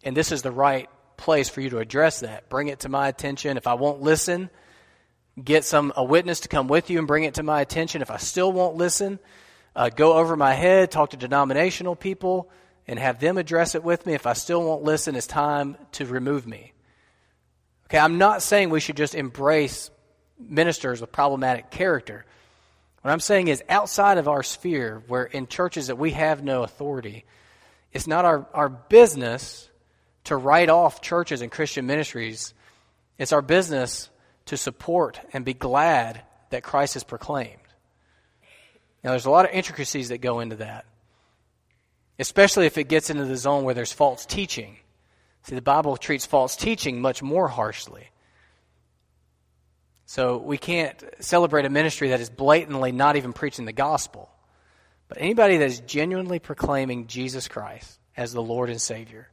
and 0.02 0.16
this 0.16 0.33
is 0.33 0.42
the 0.42 0.52
right 0.52 0.88
place 1.16 1.49
for 1.49 1.61
you 1.61 1.71
to 1.71 1.78
address 1.78 2.21
that. 2.21 2.49
Bring 2.49 2.69
it 2.69 2.80
to 2.80 2.88
my 2.88 3.09
attention. 3.09 3.57
If 3.57 3.66
I 3.66 3.75
won't 3.75 4.00
listen, 4.00 4.50
get 5.42 5.64
some 5.64 5.92
a 5.97 6.04
witness 6.04 6.40
to 6.40 6.49
come 6.49 6.69
with 6.69 6.90
you 6.90 6.99
and 6.99 7.07
bring 7.07 7.25
it 7.25 7.35
to 7.35 7.42
my 7.42 7.61
attention. 7.61 8.02
If 8.02 8.11
I 8.11 8.16
still 8.16 8.50
won't 8.52 8.76
listen, 8.76 9.19
uh, 9.76 9.90
go 9.90 10.14
over 10.14 10.37
my 10.37 10.54
head, 10.54 10.90
talk 10.90 11.11
to 11.11 11.16
denominational 11.16 11.97
people, 11.97 12.50
and 12.87 12.99
have 12.99 13.21
them 13.21 13.37
address 13.37 13.75
it 13.75 13.85
with 13.85 14.07
me. 14.07 14.14
If 14.14 14.26
I 14.26 14.33
still 14.33 14.62
won't 14.62 14.83
listen, 14.83 15.14
it's 15.14 15.26
time 15.26 15.76
to 15.92 16.07
remove 16.07 16.47
me. 16.47 16.73
Okay, 17.90 17.99
I'm 17.99 18.18
not 18.18 18.40
saying 18.40 18.70
we 18.70 18.78
should 18.78 18.97
just 18.97 19.16
embrace 19.16 19.90
ministers 20.38 21.00
with 21.00 21.11
problematic 21.11 21.73
character. 21.73 22.25
What 23.02 23.11
I'm 23.11 23.18
saying 23.18 23.49
is, 23.49 23.64
outside 23.68 24.16
of 24.16 24.28
our 24.28 24.44
sphere, 24.44 25.02
where 25.09 25.25
in 25.25 25.49
churches 25.49 25.88
that 25.88 25.99
we 25.99 26.12
have 26.12 26.44
no 26.44 26.62
authority, 26.62 27.25
it's 27.92 28.06
not 28.06 28.25
our, 28.25 28.47
our 28.54 28.68
business 28.68 29.68
to 30.25 30.37
write 30.37 30.68
off 30.68 31.00
churches 31.00 31.40
and 31.40 31.50
Christian 31.50 31.85
ministries. 31.85 32.54
It's 33.18 33.32
our 33.32 33.42
business 33.42 34.09
to 34.47 34.56
support 34.56 35.18
and 35.32 35.44
be 35.44 35.54
glad 35.54 36.23
that 36.50 36.62
Christ 36.62 36.94
is 36.94 37.02
proclaimed. 37.02 37.56
Now, 39.02 39.11
there's 39.11 39.26
a 39.26 39.30
lot 39.30 39.47
of 39.47 39.50
intricacies 39.50 40.11
that 40.11 40.18
go 40.18 40.38
into 40.38 40.56
that, 40.56 40.85
especially 42.20 42.66
if 42.66 42.78
it 42.78 42.85
gets 42.85 43.11
into 43.11 43.25
the 43.25 43.37
zone 43.37 43.64
where 43.64 43.75
there's 43.75 43.92
false 43.92 44.25
teaching. 44.26 44.76
See, 45.42 45.54
the 45.54 45.62
Bible 45.62 45.97
treats 45.97 46.26
false 46.26 46.56
teaching 46.56 47.00
much 47.00 47.23
more 47.23 47.49
harshly. 47.49 48.11
So 50.06 50.38
we 50.38 50.59
can't 50.59 51.02
celebrate 51.20 51.64
a 51.66 51.70
ministry 51.70 52.09
that 52.09 52.20
is 52.20 52.30
blatantly 52.30 52.92
not 52.92 53.16
even 53.16 53.32
preaching 53.32 53.64
the 53.64 53.73
gospel. 53.73 54.28
But 55.09 55.18
anybody 55.18 55.59
that 55.59 55.66
is 55.66 55.80
genuinely 55.80 56.38
proclaiming 56.38 57.06
Jesus 57.06 57.49
Christ 57.49 57.99
as 58.16 58.32
the 58.32 58.42
Lord 58.42 58.70
and 58.70 58.80
Savior, 58.80 59.28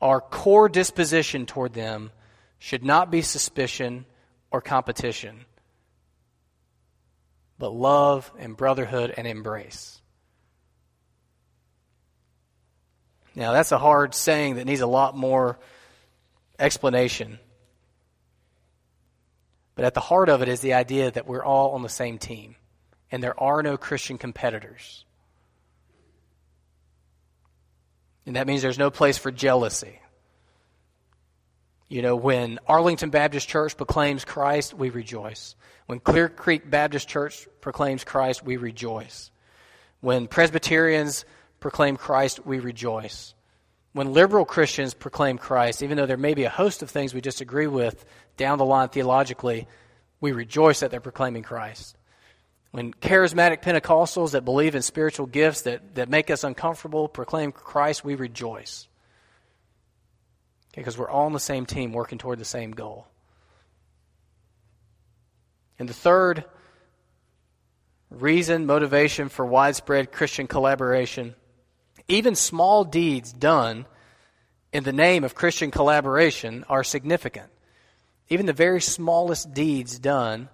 our 0.00 0.20
core 0.20 0.68
disposition 0.68 1.46
toward 1.46 1.74
them 1.74 2.10
should 2.58 2.84
not 2.84 3.10
be 3.10 3.22
suspicion 3.22 4.04
or 4.50 4.60
competition, 4.60 5.44
but 7.58 7.70
love 7.72 8.30
and 8.38 8.56
brotherhood 8.56 9.12
and 9.16 9.26
embrace. 9.26 9.97
Now, 13.38 13.52
that's 13.52 13.70
a 13.70 13.78
hard 13.78 14.16
saying 14.16 14.56
that 14.56 14.64
needs 14.66 14.80
a 14.80 14.86
lot 14.86 15.16
more 15.16 15.60
explanation. 16.58 17.38
But 19.76 19.84
at 19.84 19.94
the 19.94 20.00
heart 20.00 20.28
of 20.28 20.42
it 20.42 20.48
is 20.48 20.58
the 20.58 20.74
idea 20.74 21.12
that 21.12 21.28
we're 21.28 21.44
all 21.44 21.70
on 21.76 21.82
the 21.82 21.88
same 21.88 22.18
team 22.18 22.56
and 23.12 23.22
there 23.22 23.38
are 23.40 23.62
no 23.62 23.76
Christian 23.76 24.18
competitors. 24.18 25.04
And 28.26 28.34
that 28.34 28.48
means 28.48 28.60
there's 28.60 28.76
no 28.76 28.90
place 28.90 29.18
for 29.18 29.30
jealousy. 29.30 30.00
You 31.88 32.02
know, 32.02 32.16
when 32.16 32.58
Arlington 32.66 33.10
Baptist 33.10 33.48
Church 33.48 33.76
proclaims 33.76 34.24
Christ, 34.24 34.74
we 34.74 34.90
rejoice. 34.90 35.54
When 35.86 36.00
Clear 36.00 36.28
Creek 36.28 36.68
Baptist 36.68 37.08
Church 37.08 37.46
proclaims 37.60 38.02
Christ, 38.02 38.44
we 38.44 38.56
rejoice. 38.56 39.30
When 40.00 40.26
Presbyterians 40.26 41.24
proclaim 41.60 41.96
Christ, 41.96 42.44
we 42.46 42.58
rejoice. 42.58 43.34
When 43.92 44.12
liberal 44.12 44.44
Christians 44.44 44.94
proclaim 44.94 45.38
Christ, 45.38 45.82
even 45.82 45.96
though 45.96 46.06
there 46.06 46.16
may 46.16 46.34
be 46.34 46.44
a 46.44 46.50
host 46.50 46.82
of 46.82 46.90
things 46.90 47.14
we 47.14 47.20
disagree 47.20 47.66
with 47.66 48.04
down 48.36 48.58
the 48.58 48.64
line 48.64 48.88
theologically, 48.90 49.66
we 50.20 50.32
rejoice 50.32 50.80
that 50.80 50.90
they're 50.90 51.00
proclaiming 51.00 51.42
Christ. 51.42 51.96
When 52.70 52.92
charismatic 52.92 53.62
Pentecostals 53.62 54.32
that 54.32 54.44
believe 54.44 54.74
in 54.74 54.82
spiritual 54.82 55.26
gifts 55.26 55.62
that, 55.62 55.94
that 55.94 56.08
make 56.08 56.30
us 56.30 56.44
uncomfortable 56.44 57.08
proclaim 57.08 57.50
Christ, 57.50 58.04
we 58.04 58.14
rejoice. 58.14 58.86
Because 60.76 60.98
we're 60.98 61.10
all 61.10 61.26
on 61.26 61.32
the 61.32 61.40
same 61.40 61.66
team 61.66 61.92
working 61.92 62.18
toward 62.18 62.38
the 62.38 62.44
same 62.44 62.72
goal. 62.72 63.06
And 65.78 65.88
the 65.88 65.94
third 65.94 66.44
reason, 68.10 68.66
motivation 68.66 69.28
for 69.28 69.46
widespread 69.46 70.12
Christian 70.12 70.46
collaboration, 70.46 71.34
even 72.08 72.34
small 72.34 72.84
deeds 72.84 73.32
done 73.32 73.86
in 74.72 74.84
the 74.84 74.92
name 74.92 75.24
of 75.24 75.34
Christian 75.34 75.70
collaboration 75.70 76.64
are 76.68 76.82
significant. 76.82 77.50
Even 78.30 78.46
the 78.46 78.52
very 78.52 78.80
smallest 78.80 79.54
deeds 79.54 79.98
done 79.98 80.48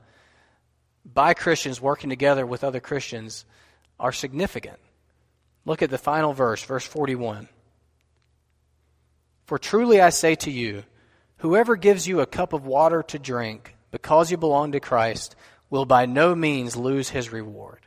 by 1.04 1.34
Christians 1.34 1.80
working 1.80 2.10
together 2.10 2.44
with 2.44 2.64
other 2.64 2.80
Christians 2.80 3.44
are 3.98 4.12
significant. 4.12 4.78
Look 5.64 5.82
at 5.82 5.90
the 5.90 5.98
final 5.98 6.32
verse, 6.32 6.62
verse 6.62 6.84
41. 6.84 7.48
For 9.46 9.58
truly 9.58 10.00
I 10.00 10.10
say 10.10 10.34
to 10.36 10.50
you, 10.50 10.84
whoever 11.38 11.76
gives 11.76 12.06
you 12.06 12.20
a 12.20 12.26
cup 12.26 12.52
of 12.52 12.66
water 12.66 13.02
to 13.04 13.18
drink 13.18 13.76
because 13.90 14.30
you 14.30 14.36
belong 14.36 14.72
to 14.72 14.80
Christ 14.80 15.36
will 15.70 15.84
by 15.84 16.06
no 16.06 16.34
means 16.34 16.76
lose 16.76 17.10
his 17.10 17.30
reward. 17.30 17.80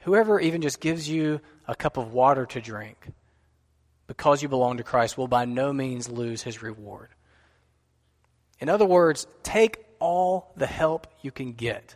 Whoever 0.00 0.40
even 0.40 0.62
just 0.62 0.80
gives 0.80 1.08
you 1.08 1.40
a 1.70 1.76
cup 1.76 1.96
of 1.96 2.12
water 2.12 2.46
to 2.46 2.60
drink 2.60 2.98
because 4.08 4.42
you 4.42 4.48
belong 4.48 4.78
to 4.78 4.82
Christ 4.82 5.16
will 5.16 5.28
by 5.28 5.44
no 5.44 5.72
means 5.72 6.08
lose 6.08 6.42
his 6.42 6.62
reward. 6.62 7.10
In 8.58 8.68
other 8.68 8.84
words, 8.84 9.24
take 9.44 9.78
all 10.00 10.52
the 10.56 10.66
help 10.66 11.06
you 11.22 11.30
can 11.30 11.52
get 11.52 11.94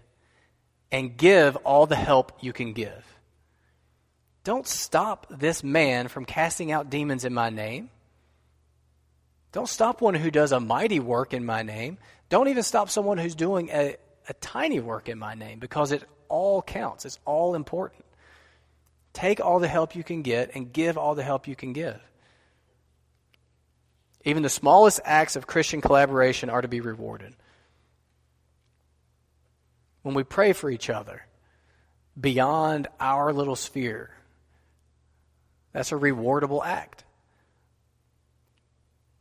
and 0.92 1.16
give 1.16 1.56
all 1.56 1.86
the 1.86 1.96
help 1.96 2.30
you 2.40 2.52
can 2.52 2.72
give. 2.72 3.04
Don't 4.44 4.64
stop 4.64 5.26
this 5.28 5.64
man 5.64 6.06
from 6.06 6.24
casting 6.24 6.70
out 6.70 6.88
demons 6.88 7.24
in 7.24 7.34
my 7.34 7.50
name. 7.50 7.90
Don't 9.50 9.68
stop 9.68 10.00
one 10.00 10.14
who 10.14 10.30
does 10.30 10.52
a 10.52 10.60
mighty 10.60 11.00
work 11.00 11.34
in 11.34 11.44
my 11.44 11.64
name. 11.64 11.98
Don't 12.28 12.46
even 12.46 12.62
stop 12.62 12.90
someone 12.90 13.18
who's 13.18 13.34
doing 13.34 13.70
a, 13.70 13.96
a 14.28 14.34
tiny 14.34 14.78
work 14.78 15.08
in 15.08 15.18
my 15.18 15.34
name 15.34 15.58
because 15.58 15.90
it 15.90 16.04
all 16.28 16.62
counts. 16.62 17.04
It's 17.04 17.18
all 17.24 17.56
important. 17.56 18.04
Take 19.14 19.40
all 19.40 19.58
the 19.58 19.68
help 19.68 19.96
you 19.96 20.04
can 20.04 20.20
get 20.20 20.54
and 20.54 20.70
give 20.70 20.98
all 20.98 21.14
the 21.14 21.22
help 21.22 21.48
you 21.48 21.56
can 21.56 21.72
give. 21.72 21.98
Even 24.26 24.42
the 24.42 24.50
smallest 24.50 25.00
acts 25.04 25.36
of 25.36 25.46
Christian 25.46 25.80
collaboration 25.80 26.50
are 26.50 26.60
to 26.60 26.68
be 26.68 26.82
rewarded 26.82 27.34
when 30.04 30.14
we 30.14 30.22
pray 30.22 30.52
for 30.52 30.70
each 30.70 30.90
other 30.90 31.26
beyond 32.20 32.86
our 33.00 33.32
little 33.32 33.56
sphere, 33.56 34.10
that's 35.72 35.90
a 35.92 35.96
rewardable 35.96 36.64
act. 36.64 37.04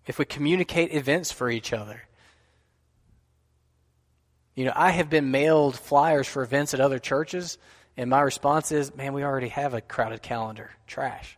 If 0.05 0.19
we 0.19 0.25
communicate 0.25 0.93
events 0.93 1.31
for 1.31 1.49
each 1.49 1.71
other, 1.71 2.03
you 4.55 4.65
know, 4.65 4.73
I 4.75 4.91
have 4.91 5.09
been 5.09 5.31
mailed 5.31 5.77
flyers 5.77 6.27
for 6.27 6.43
events 6.43 6.73
at 6.73 6.81
other 6.81 6.99
churches, 6.99 7.57
and 7.95 8.09
my 8.09 8.21
response 8.21 8.71
is, 8.71 8.95
man, 8.95 9.13
we 9.13 9.23
already 9.23 9.49
have 9.49 9.73
a 9.73 9.81
crowded 9.81 10.21
calendar. 10.21 10.71
Trash. 10.87 11.37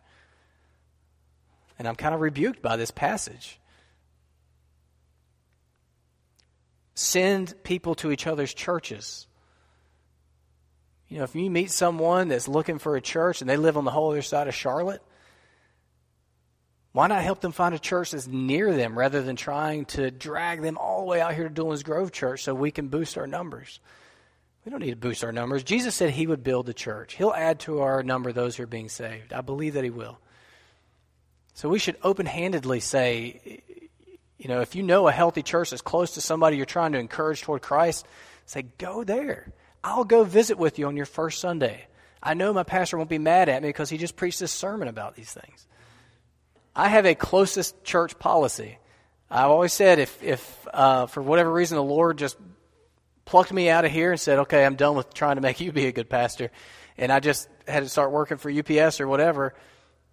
And 1.77 1.87
I'm 1.87 1.95
kind 1.95 2.15
of 2.15 2.21
rebuked 2.21 2.61
by 2.61 2.77
this 2.77 2.91
passage. 2.91 3.59
Send 6.93 7.53
people 7.63 7.95
to 7.95 8.11
each 8.11 8.25
other's 8.25 8.53
churches. 8.53 9.27
You 11.09 11.17
know, 11.17 11.25
if 11.25 11.35
you 11.35 11.51
meet 11.51 11.71
someone 11.71 12.29
that's 12.29 12.47
looking 12.47 12.79
for 12.79 12.95
a 12.95 13.01
church 13.01 13.41
and 13.41 13.49
they 13.49 13.57
live 13.57 13.75
on 13.75 13.83
the 13.83 13.91
whole 13.91 14.11
other 14.11 14.21
side 14.21 14.47
of 14.47 14.55
Charlotte, 14.55 15.01
why 16.93 17.07
not 17.07 17.21
help 17.21 17.41
them 17.41 17.51
find 17.51 17.75
a 17.75 17.79
church 17.79 18.11
that's 18.11 18.27
near 18.27 18.73
them 18.73 18.97
rather 18.97 19.21
than 19.21 19.35
trying 19.35 19.83
to 19.85 20.09
drag 20.09 20.61
them 20.61 20.77
all 20.77 21.01
the 21.01 21.07
way 21.07 21.19
out 21.19 21.35
here 21.35 21.49
to 21.49 21.53
Doolin's 21.53 21.83
Grove 21.83 22.13
Church 22.13 22.43
so 22.43 22.55
we 22.55 22.71
can 22.71 22.87
boost 22.87 23.17
our 23.17 23.27
numbers? 23.27 23.81
We 24.65 24.71
don't 24.71 24.81
need 24.81 24.89
to 24.89 24.95
boost 24.95 25.23
our 25.23 25.31
numbers. 25.31 25.63
Jesus 25.63 25.93
said 25.93 26.09
he 26.09 26.25
would 26.25 26.43
build 26.43 26.65
the 26.65 26.73
church. 26.73 27.13
He'll 27.13 27.31
add 27.31 27.59
to 27.61 27.81
our 27.81 28.01
number 28.01 28.33
those 28.33 28.55
who 28.55 28.63
are 28.63 28.67
being 28.67 28.89
saved. 28.89 29.31
I 29.31 29.41
believe 29.41 29.75
that 29.75 29.83
he 29.83 29.91
will. 29.91 30.19
So 31.53 31.69
we 31.69 31.77
should 31.77 31.97
open 32.01 32.25
handedly 32.25 32.79
say, 32.79 33.61
you 34.39 34.49
know, 34.49 34.61
if 34.61 34.75
you 34.75 34.81
know 34.81 35.07
a 35.07 35.11
healthy 35.11 35.43
church 35.43 35.69
that's 35.69 35.83
close 35.83 36.15
to 36.15 36.21
somebody 36.21 36.57
you're 36.57 36.65
trying 36.65 36.93
to 36.93 36.99
encourage 36.99 37.43
toward 37.43 37.61
Christ, 37.61 38.07
say, 38.47 38.63
go 38.79 39.03
there. 39.03 39.53
I'll 39.83 40.03
go 40.03 40.23
visit 40.23 40.57
with 40.57 40.79
you 40.79 40.87
on 40.87 40.97
your 40.97 41.05
first 41.05 41.39
Sunday. 41.39 41.85
I 42.21 42.33
know 42.33 42.51
my 42.51 42.63
pastor 42.63 42.97
won't 42.97 43.09
be 43.09 43.19
mad 43.19 43.49
at 43.49 43.61
me 43.61 43.69
because 43.69 43.91
he 43.91 43.99
just 43.99 44.15
preached 44.15 44.39
this 44.39 44.51
sermon 44.51 44.87
about 44.87 45.15
these 45.15 45.31
things. 45.31 45.67
I 46.75 46.89
have 46.89 47.05
a 47.05 47.13
closest 47.13 47.83
church 47.83 48.17
policy. 48.17 48.79
I've 49.29 49.51
always 49.51 49.73
said 49.73 49.99
if, 49.99 50.23
if 50.23 50.67
uh, 50.73 51.05
for 51.05 51.21
whatever 51.21 51.53
reason 51.53 51.75
the 51.75 51.83
Lord 51.83 52.17
just 52.17 52.35
plucked 53.25 53.51
me 53.51 53.69
out 53.69 53.85
of 53.85 53.91
here 53.91 54.11
and 54.11 54.19
said, 54.19 54.39
okay, 54.39 54.65
I'm 54.65 54.75
done 54.75 54.95
with 54.95 55.13
trying 55.13 55.35
to 55.35 55.41
make 55.41 55.59
you 55.59 55.71
be 55.71 55.87
a 55.87 55.91
good 55.91 56.09
pastor, 56.09 56.51
and 56.97 57.11
I 57.11 57.19
just 57.19 57.49
had 57.67 57.83
to 57.83 57.89
start 57.89 58.11
working 58.11 58.37
for 58.37 58.49
UPS 58.49 59.01
or 59.01 59.07
whatever, 59.07 59.53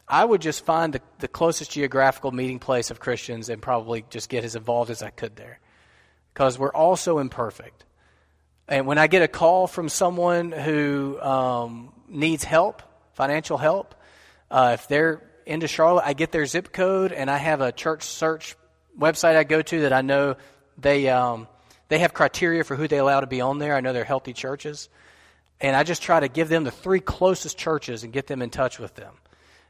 I 0.09 0.25
would 0.25 0.41
just 0.41 0.65
find 0.65 0.93
the, 0.93 1.01
the 1.21 1.29
closest 1.29 1.71
geographical 1.71 2.33
meeting 2.33 2.59
place 2.59 2.91
of 2.91 3.01
Christians 3.01 3.49
and 3.49 3.63
probably 3.63 4.05
just 4.11 4.29
get 4.29 4.45
as 4.45 4.57
involved 4.57 4.91
as 4.91 5.03
I 5.03 5.11
could 5.11 5.37
there. 5.37 5.61
Because 6.35 6.59
we're 6.59 6.73
all 6.73 6.97
so 6.97 7.19
imperfect. 7.19 7.85
And 8.69 8.87
when 8.87 8.99
I 8.99 9.07
get 9.07 9.23
a 9.23 9.29
call 9.29 9.67
from 9.67 9.89
someone 9.89 10.51
who 10.51 11.21
um, 11.21 11.93
needs 12.09 12.43
help, 12.45 12.83
financial 13.13 13.59
help, 13.59 13.95
uh, 14.51 14.73
if 14.75 14.89
they're 14.89 15.23
into 15.47 15.69
Charlotte, 15.69 16.05
I 16.07 16.13
get 16.15 16.33
their 16.33 16.47
zip 16.47 16.73
code, 16.73 17.13
and 17.13 17.31
I 17.31 17.39
have 17.39 17.61
a 17.61 17.73
church 17.73 18.05
search 18.05 18.57
website 18.99 19.37
I 19.37 19.45
go 19.45 19.63
to 19.63 19.81
that 19.83 19.93
I 19.93 20.03
know 20.03 20.37
they 20.79 21.09
um, 21.09 21.49
they 21.93 21.99
have 21.99 22.15
criteria 22.15 22.65
for 22.65 22.75
who 22.75 22.89
they 22.89 22.97
allow 22.97 23.21
to 23.21 23.27
be 23.27 23.43
on 23.43 23.59
there. 23.59 23.77
I 23.77 23.83
know 23.83 23.93
they're 23.93 24.03
healthy 24.03 24.33
churches, 24.33 24.89
and 25.61 25.77
I 25.77 25.83
just 25.83 26.01
try 26.01 26.21
to 26.21 26.29
give 26.29 26.49
them 26.49 26.65
the 26.65 26.71
three 26.71 27.01
closest 27.01 27.59
churches 27.59 28.03
and 28.03 28.15
get 28.15 28.29
them 28.29 28.41
in 28.41 28.49
touch 28.49 28.79
with 28.79 28.95
them. 28.95 29.13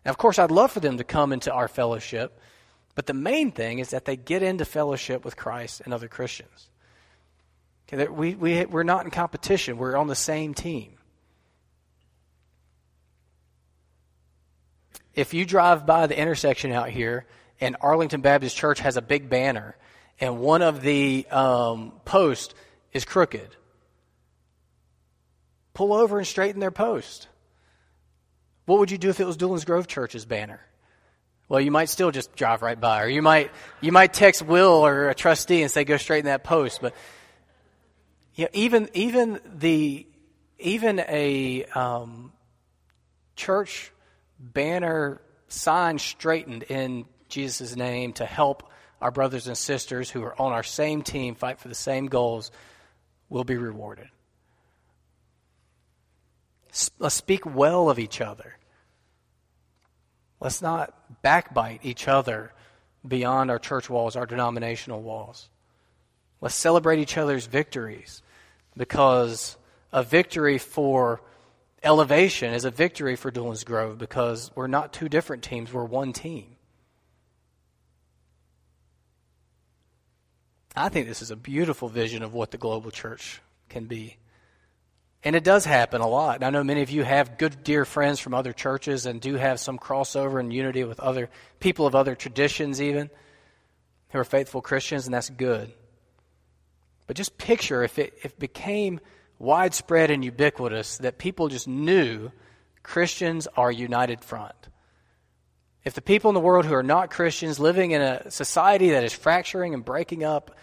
Now, 0.05 0.13
of 0.13 0.19
course, 0.19 0.39
I'd 0.39 0.53
love 0.53 0.71
for 0.71 0.79
them 0.79 0.99
to 0.99 1.05
come 1.05 1.33
into 1.33 1.53
our 1.53 1.67
fellowship, 1.67 2.39
but 2.95 3.07
the 3.07 3.13
main 3.13 3.51
thing 3.51 3.81
is 3.81 3.91
that 3.91 4.05
they 4.05 4.15
get 4.15 4.45
into 4.45 4.65
fellowship 4.65 5.25
with 5.25 5.37
Christ 5.37 5.81
and 5.85 5.93
other 5.93 6.07
Christians. 6.07 6.71
Okay, 7.93 8.07
we, 8.07 8.37
we, 8.37 8.67
we're 8.67 8.85
not 8.85 9.05
in 9.05 9.11
competition, 9.11 9.77
we're 9.77 9.97
on 9.97 10.07
the 10.07 10.15
same 10.15 10.55
team. 10.55 10.93
If 15.13 15.35
you 15.35 15.45
drive 15.45 15.87
by 15.87 16.07
the 16.07 16.17
intersection 16.17 16.71
out 16.71 16.89
here 16.89 17.27
and 17.61 17.77
Arlington 17.81 18.21
Baptist 18.21 18.57
Church 18.57 18.79
has 18.79 18.97
a 18.97 19.03
big 19.03 19.29
banner 19.29 19.77
and 20.23 20.39
one 20.39 20.63
of 20.63 20.83
the 20.83 21.27
um, 21.33 21.93
posts 22.05 22.55
is 22.93 23.05
crooked, 23.05 23.57
pull 25.75 25.93
over 25.93 26.19
and 26.19 26.27
straighten 26.27 26.61
their 26.61 26.71
post. 26.71 27.27
What 28.65 28.79
would 28.79 28.93
you 28.93 28.99
do 28.99 29.11
if 29.11 29.19
it 29.19 29.27
was 29.27 29.37
Doolin's 29.37 29.65
Grove 29.65 29.89
Church's 29.89 30.25
banner? 30.25 30.61
Well, 31.49 31.61
you 31.61 31.73
might 31.73 31.89
still 31.89 32.13
just 32.13 32.37
drive 32.37 32.63
right 32.63 32.81
by, 32.81 33.03
or 33.03 33.09
you 33.09 33.21
might 33.21 33.51
you 33.81 33.91
might 33.91 34.13
text 34.15 34.43
Will 34.43 34.87
or 34.87 35.11
a 35.11 35.15
trustee 35.15 35.61
and 35.61 35.71
say, 35.71 35.83
"Go 35.83 35.97
straighten 35.97 36.27
that 36.27 36.45
post." 36.45 36.81
But 36.81 36.95
you 38.37 38.45
know, 38.45 38.51
even 38.53 38.91
even 38.95 39.41
the 39.57 40.07
even 40.61 41.01
a 41.01 41.65
um, 41.75 42.33
church 43.35 43.91
banner 44.39 45.21
sign 45.49 45.99
straightened 45.99 46.63
in 46.63 47.07
Jesus' 47.29 47.75
name 47.75 48.13
to 48.15 48.25
help 48.25 48.72
our 49.03 49.11
brothers 49.11 49.49
and 49.49 49.59
sisters 49.59 50.09
who 50.11 50.23
are 50.23 50.41
on 50.41 50.53
our 50.53 50.63
same 50.63 51.03
team 51.03 51.35
fight 51.35 51.59
for 51.59 51.69
the 51.69 51.75
same 51.75 52.07
goals 52.07 52.51
will 53.29 53.45
be 53.45 53.57
rewarded. 53.57 54.09
Let's 56.99 57.15
speak 57.15 57.45
well 57.45 57.91
of 57.91 57.99
each 57.99 58.21
other. 58.21 58.57
Let's 60.41 60.63
not 60.63 60.95
backbite 61.23 61.81
each 61.83 62.09
other 62.09 62.53
beyond 63.07 63.51
our 63.51 63.59
church 63.59 63.91
walls, 63.91 64.17
our 64.17 64.27
denominational 64.27 65.03
walls. 65.03 65.49
Let's 66.41 66.55
celebrate 66.55 66.99
each 66.99 67.19
other's 67.19 67.47
victories 67.47 68.23
because 68.77 69.57
a 69.93 70.03
victory 70.03 70.59
for 70.59 71.21
Elevation 71.85 72.55
is 72.55 72.65
a 72.65 72.71
victory 72.71 73.17
for 73.17 73.33
Doolin's 73.33 73.65
Grove 73.65 73.99
because 73.99 74.53
we're 74.55 74.69
not 74.69 74.93
two 74.93 75.09
different 75.09 75.43
teams, 75.43 75.73
we're 75.73 75.85
one 75.85 76.13
team. 76.13 76.47
I 80.75 80.89
think 80.89 81.07
this 81.07 81.23
is 81.23 81.31
a 81.31 81.37
beautiful 81.37 81.89
vision 81.89 82.23
of 82.23 82.33
what 82.33 82.51
the 82.51 82.59
global 82.59 82.91
church 82.91 83.41
can 83.69 83.85
be. 83.85 84.17
And 85.25 85.37
it 85.37 85.45
does 85.45 85.65
happen 85.65 86.01
a 86.01 86.09
lot. 86.09 86.37
And 86.37 86.45
I 86.45 86.51
know 86.51 86.65
many 86.65 86.83
of 86.83 86.91
you 86.91 87.05
have 87.05 87.39
good, 87.39 87.63
dear 87.63 87.85
friends 87.85 88.19
from 88.19 88.35
other 88.35 88.53
churches 88.53 89.07
and 89.07 89.21
do 89.21 89.35
have 89.35 89.61
some 89.61 89.79
crossover 89.79 90.41
and 90.41 90.53
unity 90.53 90.83
with 90.85 90.99
other 90.99 91.31
people 91.61 91.87
of 91.87 91.95
other 91.95 92.15
traditions, 92.15 92.83
even 92.83 93.11
who 94.11 94.19
are 94.19 94.25
faithful 94.25 94.61
Christians, 94.61 95.07
and 95.07 95.15
that's 95.15 95.31
good. 95.31 95.73
But 97.07 97.17
just 97.17 97.39
picture 97.39 97.85
if 97.85 97.99
it, 97.99 98.15
if 98.23 98.33
it 98.33 98.39
became 98.39 99.01
widespread 99.39 100.11
and 100.11 100.25
ubiquitous 100.25 100.99
that 100.99 101.19
people 101.19 101.49
just 101.49 101.69
knew 101.69 102.31
Christians 102.83 103.47
are 103.57 103.71
united 103.71 104.25
front. 104.25 104.55
If 105.85 105.95
the 105.95 106.03
people 106.03 106.31
in 106.31 106.35
the 106.35 106.41
world 106.41 106.65
who 106.65 106.75
are 106.75 106.83
not 106.83 107.11
Christians, 107.11 107.59
living 107.59 107.91
in 107.91 108.01
a 108.01 108.31
society 108.31 108.91
that 108.91 109.03
is 109.03 109.13
fracturing 109.13 109.75
and 109.75 109.85
breaking 109.85 110.23
up 110.23 110.57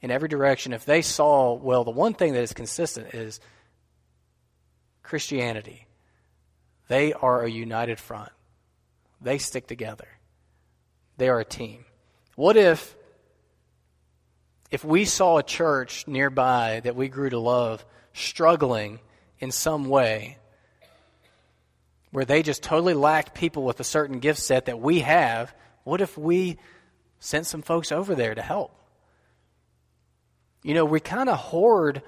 in 0.00 0.10
every 0.10 0.28
direction, 0.28 0.72
if 0.72 0.84
they 0.84 1.00
saw, 1.00 1.54
well, 1.54 1.84
the 1.84 1.90
one 1.90 2.14
thing 2.14 2.32
that 2.32 2.42
is 2.42 2.52
consistent 2.52 3.14
is 3.14 3.40
Christianity. 5.02 5.86
They 6.88 7.12
are 7.12 7.42
a 7.42 7.50
united 7.50 8.00
front. 8.00 8.30
They 9.20 9.38
stick 9.38 9.66
together. 9.66 10.08
They 11.16 11.28
are 11.28 11.40
a 11.40 11.44
team. 11.44 11.84
What 12.34 12.56
if 12.56 12.96
if 14.70 14.84
we 14.84 15.04
saw 15.04 15.38
a 15.38 15.42
church 15.42 16.08
nearby 16.08 16.80
that 16.82 16.96
we 16.96 17.06
grew 17.08 17.30
to 17.30 17.38
love 17.38 17.86
struggling 18.12 18.98
in 19.38 19.52
some 19.52 19.84
way 19.84 20.38
where 22.14 22.24
they 22.24 22.44
just 22.44 22.62
totally 22.62 22.94
lacked 22.94 23.34
people 23.34 23.64
with 23.64 23.80
a 23.80 23.84
certain 23.84 24.20
gift 24.20 24.38
set 24.38 24.66
that 24.66 24.78
we 24.78 25.00
have, 25.00 25.52
what 25.82 26.00
if 26.00 26.16
we 26.16 26.58
sent 27.18 27.44
some 27.44 27.60
folks 27.60 27.90
over 27.90 28.14
there 28.14 28.32
to 28.32 28.40
help? 28.40 28.70
You 30.62 30.74
know, 30.74 30.84
we 30.84 31.00
kind 31.00 31.28
of 31.28 31.36
hoard 31.36 32.02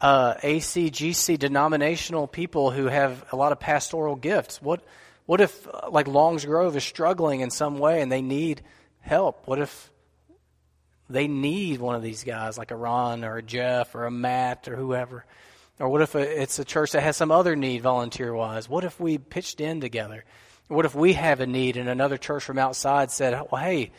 uh, 0.00 0.36
ACGC 0.36 1.38
denominational 1.38 2.26
people 2.26 2.70
who 2.70 2.86
have 2.86 3.22
a 3.32 3.36
lot 3.36 3.52
of 3.52 3.60
pastoral 3.60 4.16
gifts? 4.16 4.62
What, 4.62 4.82
what 5.26 5.42
if, 5.42 5.68
uh, 5.68 5.90
like 5.90 6.08
Longs 6.08 6.46
Grove 6.46 6.74
is 6.74 6.84
struggling 6.84 7.40
in 7.40 7.50
some 7.50 7.78
way 7.78 8.00
and 8.00 8.10
they 8.10 8.22
need 8.22 8.62
help? 9.00 9.46
What 9.46 9.58
if 9.58 9.92
they 11.10 11.28
need 11.28 11.80
one 11.80 11.96
of 11.96 12.02
these 12.02 12.24
guys, 12.24 12.56
like 12.56 12.70
a 12.70 12.76
Ron 12.76 13.26
or 13.26 13.36
a 13.36 13.42
Jeff 13.42 13.94
or 13.94 14.06
a 14.06 14.10
Matt 14.10 14.68
or 14.68 14.76
whoever? 14.76 15.26
Or 15.78 15.88
what 15.88 16.02
if 16.02 16.14
it's 16.14 16.58
a 16.58 16.64
church 16.64 16.92
that 16.92 17.02
has 17.02 17.16
some 17.16 17.32
other 17.32 17.56
need 17.56 17.82
volunteer 17.82 18.32
wise? 18.32 18.68
What 18.68 18.84
if 18.84 19.00
we 19.00 19.18
pitched 19.18 19.60
in 19.60 19.80
together? 19.80 20.24
What 20.68 20.84
if 20.86 20.94
we 20.94 21.14
have 21.14 21.40
a 21.40 21.46
need 21.46 21.76
and 21.76 21.88
another 21.88 22.16
church 22.16 22.44
from 22.44 22.58
outside 22.58 23.10
said, 23.10 23.32
well, 23.50 23.62
hey, 23.62 23.90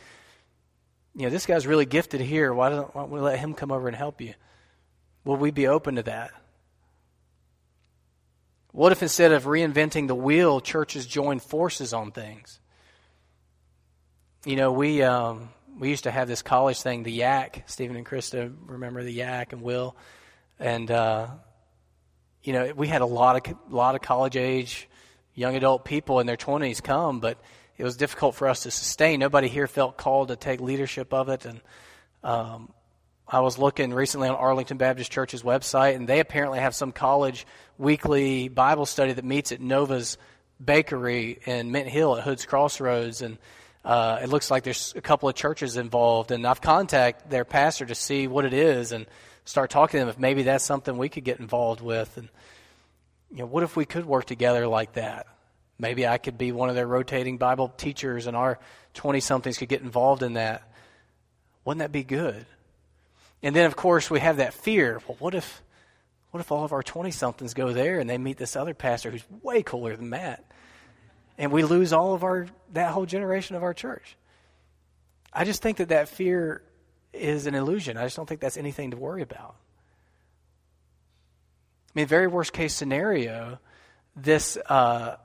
you 1.14 1.22
know, 1.22 1.30
this 1.30 1.46
guy's 1.46 1.66
really 1.66 1.86
gifted 1.86 2.20
here. 2.20 2.52
Why 2.52 2.70
don't, 2.70 2.94
why 2.94 3.02
don't 3.02 3.10
we 3.10 3.20
let 3.20 3.38
him 3.38 3.54
come 3.54 3.70
over 3.70 3.88
and 3.88 3.96
help 3.96 4.20
you? 4.20 4.34
Will 5.24 5.36
we 5.36 5.50
be 5.50 5.66
open 5.66 5.96
to 5.96 6.02
that? 6.04 6.32
What 8.72 8.92
if 8.92 9.02
instead 9.02 9.32
of 9.32 9.44
reinventing 9.44 10.06
the 10.06 10.14
wheel, 10.14 10.60
churches 10.60 11.06
join 11.06 11.40
forces 11.40 11.94
on 11.94 12.10
things? 12.10 12.60
You 14.44 14.56
know, 14.56 14.70
we 14.70 15.02
um, 15.02 15.48
we 15.78 15.88
used 15.88 16.04
to 16.04 16.10
have 16.10 16.28
this 16.28 16.42
college 16.42 16.80
thing, 16.82 17.02
the 17.02 17.10
Yak. 17.10 17.64
Stephen 17.66 17.96
and 17.96 18.04
Krista 18.04 18.54
remember 18.66 19.02
the 19.02 19.12
Yak 19.12 19.54
and 19.54 19.62
Will, 19.62 19.96
and 20.60 20.90
uh, 20.90 21.28
you 22.46 22.52
know, 22.52 22.72
we 22.76 22.86
had 22.86 23.02
a 23.02 23.06
lot 23.06 23.48
of 23.48 23.56
lot 23.68 23.96
of 23.96 24.02
college 24.02 24.36
age 24.36 24.88
young 25.34 25.56
adult 25.56 25.84
people 25.84 26.20
in 26.20 26.26
their 26.26 26.36
twenties 26.36 26.80
come, 26.80 27.18
but 27.18 27.38
it 27.76 27.84
was 27.84 27.96
difficult 27.96 28.36
for 28.36 28.48
us 28.48 28.62
to 28.62 28.70
sustain. 28.70 29.18
Nobody 29.20 29.48
here 29.48 29.66
felt 29.66 29.96
called 29.96 30.28
to 30.28 30.36
take 30.36 30.60
leadership 30.60 31.12
of 31.12 31.28
it, 31.28 31.44
and 31.44 31.60
um, 32.22 32.72
I 33.26 33.40
was 33.40 33.58
looking 33.58 33.92
recently 33.92 34.28
on 34.28 34.36
Arlington 34.36 34.76
Baptist 34.76 35.10
Church's 35.10 35.42
website, 35.42 35.96
and 35.96 36.08
they 36.08 36.20
apparently 36.20 36.60
have 36.60 36.74
some 36.74 36.92
college 36.92 37.46
weekly 37.78 38.48
Bible 38.48 38.86
study 38.86 39.12
that 39.12 39.24
meets 39.24 39.50
at 39.50 39.60
Nova's 39.60 40.16
Bakery 40.64 41.40
in 41.44 41.72
Mint 41.72 41.88
Hill 41.88 42.16
at 42.16 42.22
Hood's 42.22 42.46
Crossroads, 42.46 43.22
and 43.22 43.38
uh, 43.84 44.20
it 44.22 44.28
looks 44.28 44.50
like 44.50 44.62
there's 44.62 44.94
a 44.96 45.00
couple 45.00 45.28
of 45.28 45.34
churches 45.34 45.76
involved. 45.76 46.30
And 46.30 46.46
I've 46.46 46.60
contacted 46.60 47.30
their 47.30 47.44
pastor 47.44 47.86
to 47.86 47.94
see 47.94 48.28
what 48.28 48.44
it 48.44 48.54
is 48.54 48.92
and 48.92 49.06
start 49.46 49.70
talking 49.70 49.98
to 49.98 50.04
them 50.04 50.08
if 50.10 50.18
maybe 50.18 50.42
that's 50.42 50.64
something 50.64 50.98
we 50.98 51.08
could 51.08 51.24
get 51.24 51.40
involved 51.40 51.80
with. 51.80 52.18
And 52.18 52.28
you 53.30 53.38
know, 53.38 53.46
what 53.46 53.62
if 53.62 53.74
we 53.76 53.86
could 53.86 54.04
work 54.04 54.26
together 54.26 54.66
like 54.66 54.92
that? 54.92 55.26
Maybe 55.78 56.06
I 56.06 56.18
could 56.18 56.36
be 56.36 56.52
one 56.52 56.68
of 56.68 56.74
their 56.74 56.86
rotating 56.86 57.38
Bible 57.38 57.68
teachers, 57.68 58.26
and 58.26 58.36
our 58.36 58.58
twenty 58.92 59.20
somethings 59.20 59.56
could 59.56 59.68
get 59.68 59.82
involved 59.82 60.22
in 60.22 60.34
that. 60.34 60.70
Wouldn't 61.64 61.80
that 61.80 61.92
be 61.92 62.04
good? 62.04 62.46
And 63.42 63.54
then, 63.54 63.66
of 63.66 63.76
course, 63.76 64.10
we 64.10 64.20
have 64.20 64.38
that 64.38 64.54
fear. 64.54 65.00
Well, 65.06 65.16
what 65.18 65.34
if, 65.34 65.62
what 66.30 66.40
if 66.40 66.50
all 66.50 66.64
of 66.64 66.72
our 66.72 66.82
20 66.82 67.10
somethings 67.10 67.54
go 67.54 67.72
there 67.72 68.00
and 68.00 68.08
they 68.08 68.18
meet 68.18 68.38
this 68.38 68.56
other 68.56 68.74
pastor 68.74 69.10
who's 69.10 69.24
way 69.42 69.62
cooler 69.62 69.96
than 69.96 70.08
Matt? 70.08 70.44
And 71.38 71.52
we 71.52 71.62
lose 71.62 71.92
all 71.92 72.14
of 72.14 72.24
our, 72.24 72.46
that 72.72 72.92
whole 72.92 73.06
generation 73.06 73.56
of 73.56 73.62
our 73.62 73.74
church. 73.74 74.16
I 75.32 75.44
just 75.44 75.60
think 75.60 75.76
that 75.78 75.90
that 75.90 76.08
fear 76.08 76.62
is 77.16 77.46
an 77.46 77.54
illusion. 77.54 77.96
I 77.96 78.04
just 78.04 78.16
don't 78.16 78.28
think 78.28 78.40
that's 78.40 78.56
anything 78.56 78.92
to 78.92 78.96
worry 78.96 79.22
about. 79.22 79.56
I 81.88 82.00
mean, 82.00 82.06
very 82.06 82.26
worst 82.26 82.52
case 82.52 82.74
scenario, 82.74 83.58
this 84.14 84.56
uh, 84.68 85.16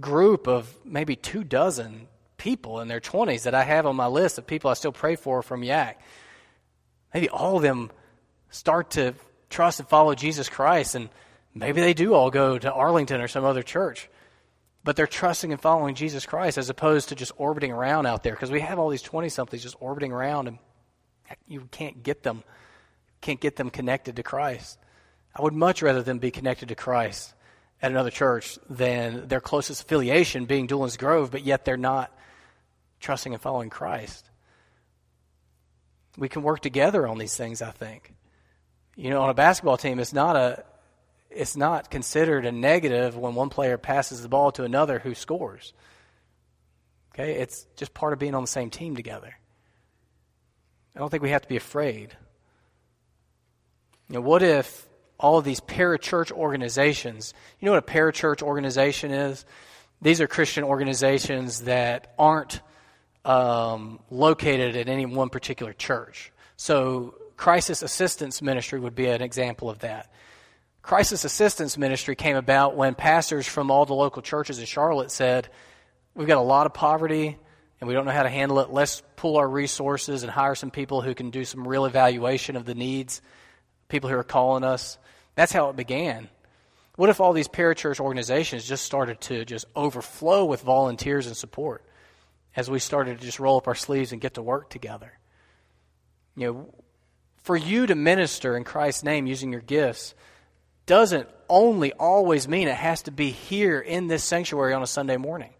group 0.00 0.46
of 0.46 0.74
maybe 0.84 1.16
two 1.16 1.44
dozen 1.44 2.08
people 2.36 2.80
in 2.80 2.88
their 2.88 3.00
20s 3.00 3.44
that 3.44 3.54
I 3.54 3.64
have 3.64 3.86
on 3.86 3.96
my 3.96 4.06
list 4.06 4.38
of 4.38 4.46
people 4.46 4.70
I 4.70 4.74
still 4.74 4.92
pray 4.92 5.16
for 5.16 5.42
from 5.42 5.62
Yak 5.62 6.00
maybe 7.14 7.28
all 7.28 7.56
of 7.56 7.62
them 7.62 7.90
start 8.50 8.90
to 8.90 9.14
trust 9.48 9.78
and 9.78 9.88
follow 9.88 10.14
Jesus 10.14 10.48
Christ, 10.48 10.96
and 10.96 11.08
maybe 11.54 11.80
they 11.80 11.94
do 11.94 12.12
all 12.12 12.30
go 12.30 12.58
to 12.58 12.72
Arlington 12.72 13.20
or 13.20 13.28
some 13.28 13.44
other 13.44 13.62
church. 13.62 14.10
But 14.82 14.96
they're 14.96 15.06
trusting 15.06 15.50
and 15.50 15.60
following 15.60 15.94
Jesus 15.94 16.26
Christ 16.26 16.58
as 16.58 16.68
opposed 16.68 17.08
to 17.08 17.14
just 17.14 17.32
orbiting 17.38 17.72
around 17.72 18.04
out 18.04 18.22
there 18.22 18.34
because 18.34 18.50
we 18.50 18.60
have 18.60 18.78
all 18.78 18.90
these 18.90 19.00
20 19.00 19.30
somethings 19.30 19.62
just 19.62 19.76
orbiting 19.80 20.12
around 20.12 20.48
and 20.48 20.58
you 21.46 21.68
can't 21.70 22.02
get 22.02 22.22
them 22.22 22.42
can't 23.20 23.40
get 23.40 23.56
them 23.56 23.70
connected 23.70 24.16
to 24.16 24.22
Christ. 24.22 24.78
I 25.34 25.42
would 25.42 25.54
much 25.54 25.82
rather 25.82 26.02
them 26.02 26.18
be 26.18 26.30
connected 26.30 26.68
to 26.68 26.74
Christ 26.74 27.32
at 27.80 27.90
another 27.90 28.10
church 28.10 28.58
than 28.68 29.28
their 29.28 29.40
closest 29.40 29.82
affiliation 29.82 30.44
being 30.44 30.68
Doolin's 30.68 30.96
Grove, 30.96 31.30
but 31.30 31.42
yet 31.42 31.64
they're 31.64 31.76
not 31.78 32.16
trusting 33.00 33.32
and 33.32 33.42
following 33.42 33.70
Christ. 33.70 34.28
We 36.16 36.28
can 36.28 36.42
work 36.42 36.60
together 36.60 37.06
on 37.06 37.18
these 37.18 37.36
things, 37.36 37.62
I 37.62 37.70
think. 37.70 38.14
You 38.94 39.10
know, 39.10 39.22
on 39.22 39.30
a 39.30 39.34
basketball 39.34 39.76
team, 39.76 39.98
it's 39.98 40.12
not 40.12 40.36
a 40.36 40.64
it's 41.30 41.56
not 41.56 41.90
considered 41.90 42.46
a 42.46 42.52
negative 42.52 43.16
when 43.16 43.34
one 43.34 43.48
player 43.48 43.76
passes 43.76 44.22
the 44.22 44.28
ball 44.28 44.52
to 44.52 44.62
another 44.62 45.00
who 45.00 45.14
scores. 45.14 45.72
Okay? 47.12 47.34
It's 47.34 47.66
just 47.76 47.92
part 47.92 48.12
of 48.12 48.20
being 48.20 48.34
on 48.34 48.42
the 48.42 48.48
same 48.48 48.70
team 48.70 48.94
together. 48.94 49.34
I 50.94 50.98
don't 50.98 51.10
think 51.10 51.22
we 51.22 51.30
have 51.30 51.42
to 51.42 51.48
be 51.48 51.56
afraid. 51.56 52.16
You 54.08 54.14
know, 54.14 54.20
what 54.20 54.42
if 54.42 54.86
all 55.18 55.38
of 55.38 55.44
these 55.44 55.60
parachurch 55.60 56.30
organizations, 56.30 57.34
you 57.58 57.66
know 57.66 57.72
what 57.72 57.88
a 57.88 57.92
parachurch 57.92 58.42
organization 58.42 59.10
is? 59.10 59.44
These 60.02 60.20
are 60.20 60.26
Christian 60.26 60.64
organizations 60.64 61.62
that 61.62 62.12
aren't 62.18 62.60
um, 63.24 64.00
located 64.10 64.76
at 64.76 64.88
any 64.88 65.06
one 65.06 65.30
particular 65.30 65.72
church. 65.72 66.30
So, 66.56 67.14
crisis 67.36 67.82
assistance 67.82 68.42
ministry 68.42 68.78
would 68.78 68.94
be 68.94 69.06
an 69.06 69.22
example 69.22 69.70
of 69.70 69.80
that. 69.80 70.12
Crisis 70.82 71.24
assistance 71.24 71.78
ministry 71.78 72.14
came 72.14 72.36
about 72.36 72.76
when 72.76 72.94
pastors 72.94 73.46
from 73.48 73.70
all 73.70 73.86
the 73.86 73.94
local 73.94 74.22
churches 74.22 74.58
in 74.58 74.66
Charlotte 74.66 75.10
said, 75.10 75.48
We've 76.14 76.28
got 76.28 76.38
a 76.38 76.42
lot 76.42 76.66
of 76.66 76.74
poverty 76.74 77.38
and 77.80 77.88
we 77.88 77.94
don't 77.94 78.04
know 78.04 78.12
how 78.12 78.22
to 78.22 78.30
handle 78.30 78.60
it. 78.60 78.70
Let's 78.70 79.02
pool 79.16 79.36
our 79.36 79.48
resources 79.48 80.22
and 80.22 80.32
hire 80.32 80.54
some 80.54 80.70
people 80.70 81.02
who 81.02 81.14
can 81.14 81.30
do 81.30 81.44
some 81.44 81.66
real 81.66 81.84
evaluation 81.84 82.56
of 82.56 82.64
the 82.64 82.74
needs, 82.74 83.20
people 83.88 84.10
who 84.10 84.16
are 84.16 84.24
calling 84.24 84.64
us. 84.64 84.98
That's 85.34 85.52
how 85.52 85.70
it 85.70 85.76
began. 85.76 86.28
What 86.96 87.10
if 87.10 87.20
all 87.20 87.32
these 87.32 87.48
parachurch 87.48 87.98
organizations 87.98 88.64
just 88.64 88.84
started 88.84 89.20
to 89.22 89.44
just 89.44 89.66
overflow 89.74 90.44
with 90.44 90.62
volunteers 90.62 91.26
and 91.26 91.36
support 91.36 91.84
as 92.54 92.70
we 92.70 92.78
started 92.78 93.18
to 93.18 93.24
just 93.24 93.40
roll 93.40 93.58
up 93.58 93.66
our 93.66 93.74
sleeves 93.74 94.12
and 94.12 94.20
get 94.20 94.34
to 94.34 94.42
work 94.42 94.70
together? 94.70 95.12
You 96.36 96.46
know, 96.46 96.74
for 97.42 97.56
you 97.56 97.86
to 97.86 97.94
minister 97.94 98.56
in 98.56 98.64
Christ's 98.64 99.02
name 99.02 99.26
using 99.26 99.52
your 99.52 99.60
gifts 99.60 100.14
doesn't 100.86 101.28
only 101.48 101.92
always 101.92 102.46
mean 102.46 102.68
it 102.68 102.76
has 102.76 103.02
to 103.02 103.10
be 103.10 103.30
here 103.30 103.80
in 103.80 104.06
this 104.06 104.22
sanctuary 104.22 104.74
on 104.74 104.82
a 104.82 104.86
Sunday 104.86 105.16
morning. 105.16 105.53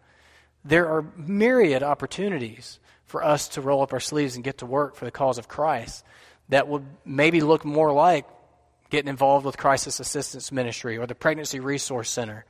There 0.64 0.88
are 0.88 1.04
myriad 1.16 1.82
opportunities 1.82 2.78
for 3.04 3.22
us 3.22 3.48
to 3.48 3.60
roll 3.60 3.82
up 3.82 3.92
our 3.92 4.00
sleeves 4.00 4.34
and 4.34 4.44
get 4.44 4.58
to 4.58 4.66
work 4.66 4.96
for 4.96 5.04
the 5.04 5.10
cause 5.10 5.38
of 5.38 5.48
Christ 5.48 6.04
that 6.48 6.68
would 6.68 6.84
maybe 7.04 7.40
look 7.40 7.64
more 7.64 7.92
like 7.92 8.26
getting 8.90 9.08
involved 9.08 9.44
with 9.44 9.56
crisis 9.56 10.00
assistance 10.00 10.52
ministry 10.52 10.98
or 10.98 11.06
the 11.06 11.14
pregnancy 11.14 11.60
resource 11.60 12.10
center. 12.10 12.44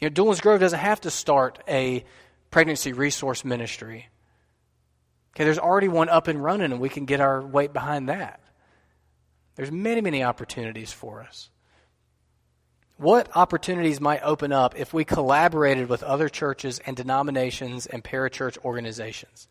You 0.00 0.08
know, 0.08 0.14
Doolin's 0.14 0.40
Grove 0.40 0.60
doesn't 0.60 0.78
have 0.78 1.00
to 1.02 1.10
start 1.10 1.62
a 1.66 2.04
pregnancy 2.50 2.92
resource 2.92 3.44
ministry. 3.44 4.08
Okay, 5.34 5.44
there's 5.44 5.58
already 5.58 5.88
one 5.88 6.08
up 6.08 6.28
and 6.28 6.42
running, 6.42 6.72
and 6.72 6.80
we 6.80 6.88
can 6.88 7.04
get 7.04 7.20
our 7.20 7.40
weight 7.40 7.72
behind 7.72 8.08
that. 8.08 8.40
There's 9.56 9.72
many, 9.72 10.00
many 10.00 10.22
opportunities 10.22 10.92
for 10.92 11.22
us. 11.22 11.50
What 12.98 13.36
opportunities 13.36 14.00
might 14.00 14.22
open 14.24 14.52
up 14.52 14.74
if 14.76 14.92
we 14.92 15.04
collaborated 15.04 15.88
with 15.88 16.02
other 16.02 16.28
churches 16.28 16.80
and 16.80 16.96
denominations 16.96 17.86
and 17.86 18.02
parachurch 18.02 18.58
organizations? 18.64 19.46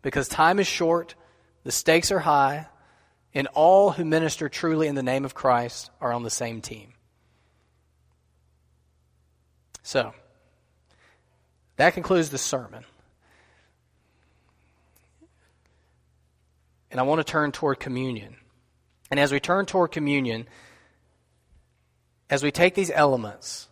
Because 0.00 0.28
time 0.28 0.58
is 0.58 0.66
short, 0.66 1.14
the 1.62 1.72
stakes 1.72 2.10
are 2.10 2.20
high, 2.20 2.66
and 3.34 3.48
all 3.48 3.90
who 3.90 4.04
minister 4.06 4.48
truly 4.48 4.88
in 4.88 4.94
the 4.94 5.02
name 5.02 5.26
of 5.26 5.34
Christ 5.34 5.90
are 6.00 6.10
on 6.10 6.22
the 6.22 6.30
same 6.30 6.62
team. 6.62 6.94
So, 9.82 10.14
that 11.76 11.92
concludes 11.92 12.30
the 12.30 12.38
sermon. 12.38 12.84
And 16.90 16.98
I 16.98 17.02
want 17.02 17.18
to 17.18 17.30
turn 17.30 17.52
toward 17.52 17.78
communion. 17.78 18.36
And 19.10 19.20
as 19.20 19.32
we 19.32 19.38
turn 19.38 19.66
toward 19.66 19.92
communion, 19.92 20.46
as 22.28 22.42
we 22.42 22.50
take 22.50 22.74
these 22.74 22.90
elements, 22.90 23.68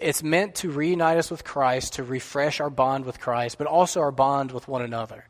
it's 0.00 0.22
meant 0.22 0.56
to 0.56 0.70
reunite 0.70 1.18
us 1.18 1.30
with 1.30 1.44
Christ, 1.44 1.94
to 1.94 2.02
refresh 2.02 2.60
our 2.60 2.70
bond 2.70 3.04
with 3.04 3.20
Christ, 3.20 3.58
but 3.58 3.66
also 3.66 4.00
our 4.00 4.10
bond 4.10 4.50
with 4.50 4.66
one 4.66 4.82
another. 4.82 5.28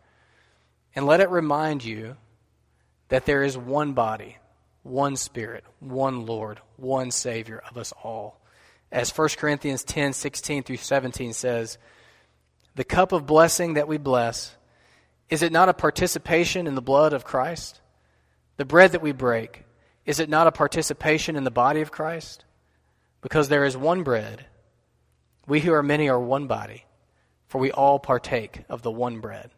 And 0.95 1.07
let 1.07 1.21
it 1.21 1.29
remind 1.29 1.85
you 1.85 2.17
that 3.09 3.27
there 3.27 3.43
is 3.43 3.59
one 3.59 3.93
body, 3.93 4.39
one 4.83 5.17
Spirit, 5.17 5.65
one 5.81 6.25
Lord, 6.25 6.61
one 6.77 7.11
Savior 7.11 7.63
of 7.69 7.77
us 7.77 7.93
all. 8.03 8.41
As 8.91 9.17
1 9.17 9.31
Corinthians 9.37 9.85
10 9.85 10.13
16 10.13 10.63
through 10.63 10.77
17 10.77 11.33
says, 11.33 11.79
The 12.75 12.85
cup 12.85 13.13
of 13.13 13.27
blessing 13.27 13.75
that 13.75 13.89
we 13.89 13.99
bless, 13.99 14.57
is 15.29 15.43
it 15.43 15.53
not 15.53 15.69
a 15.69 15.75
participation 15.75 16.67
in 16.67 16.75
the 16.75 16.83
blood 16.83 17.13
of 17.13 17.25
Christ? 17.25 17.81
The 18.57 18.65
bread 18.65 18.93
that 18.93 19.03
we 19.03 19.13
break, 19.13 19.65
is 20.07 20.21
it 20.21 20.29
not 20.29 20.47
a 20.47 20.53
participation 20.53 21.37
in 21.37 21.45
the 21.45 21.51
body 21.51 21.81
of 21.81 21.93
Christ? 21.93 22.45
Because 23.21 23.49
there 23.49 23.65
is 23.65 23.77
one 23.77 24.03
bread. 24.03 24.47
We 25.47 25.61
who 25.61 25.73
are 25.73 25.83
many 25.83 26.09
are 26.09 26.21
one 26.21 26.47
body, 26.47 26.85
for 27.47 27.59
we 27.61 27.71
all 27.71 27.99
partake 27.99 28.65
of 28.69 28.83
the 28.83 28.91
one 28.91 29.21
bread. 29.21 29.51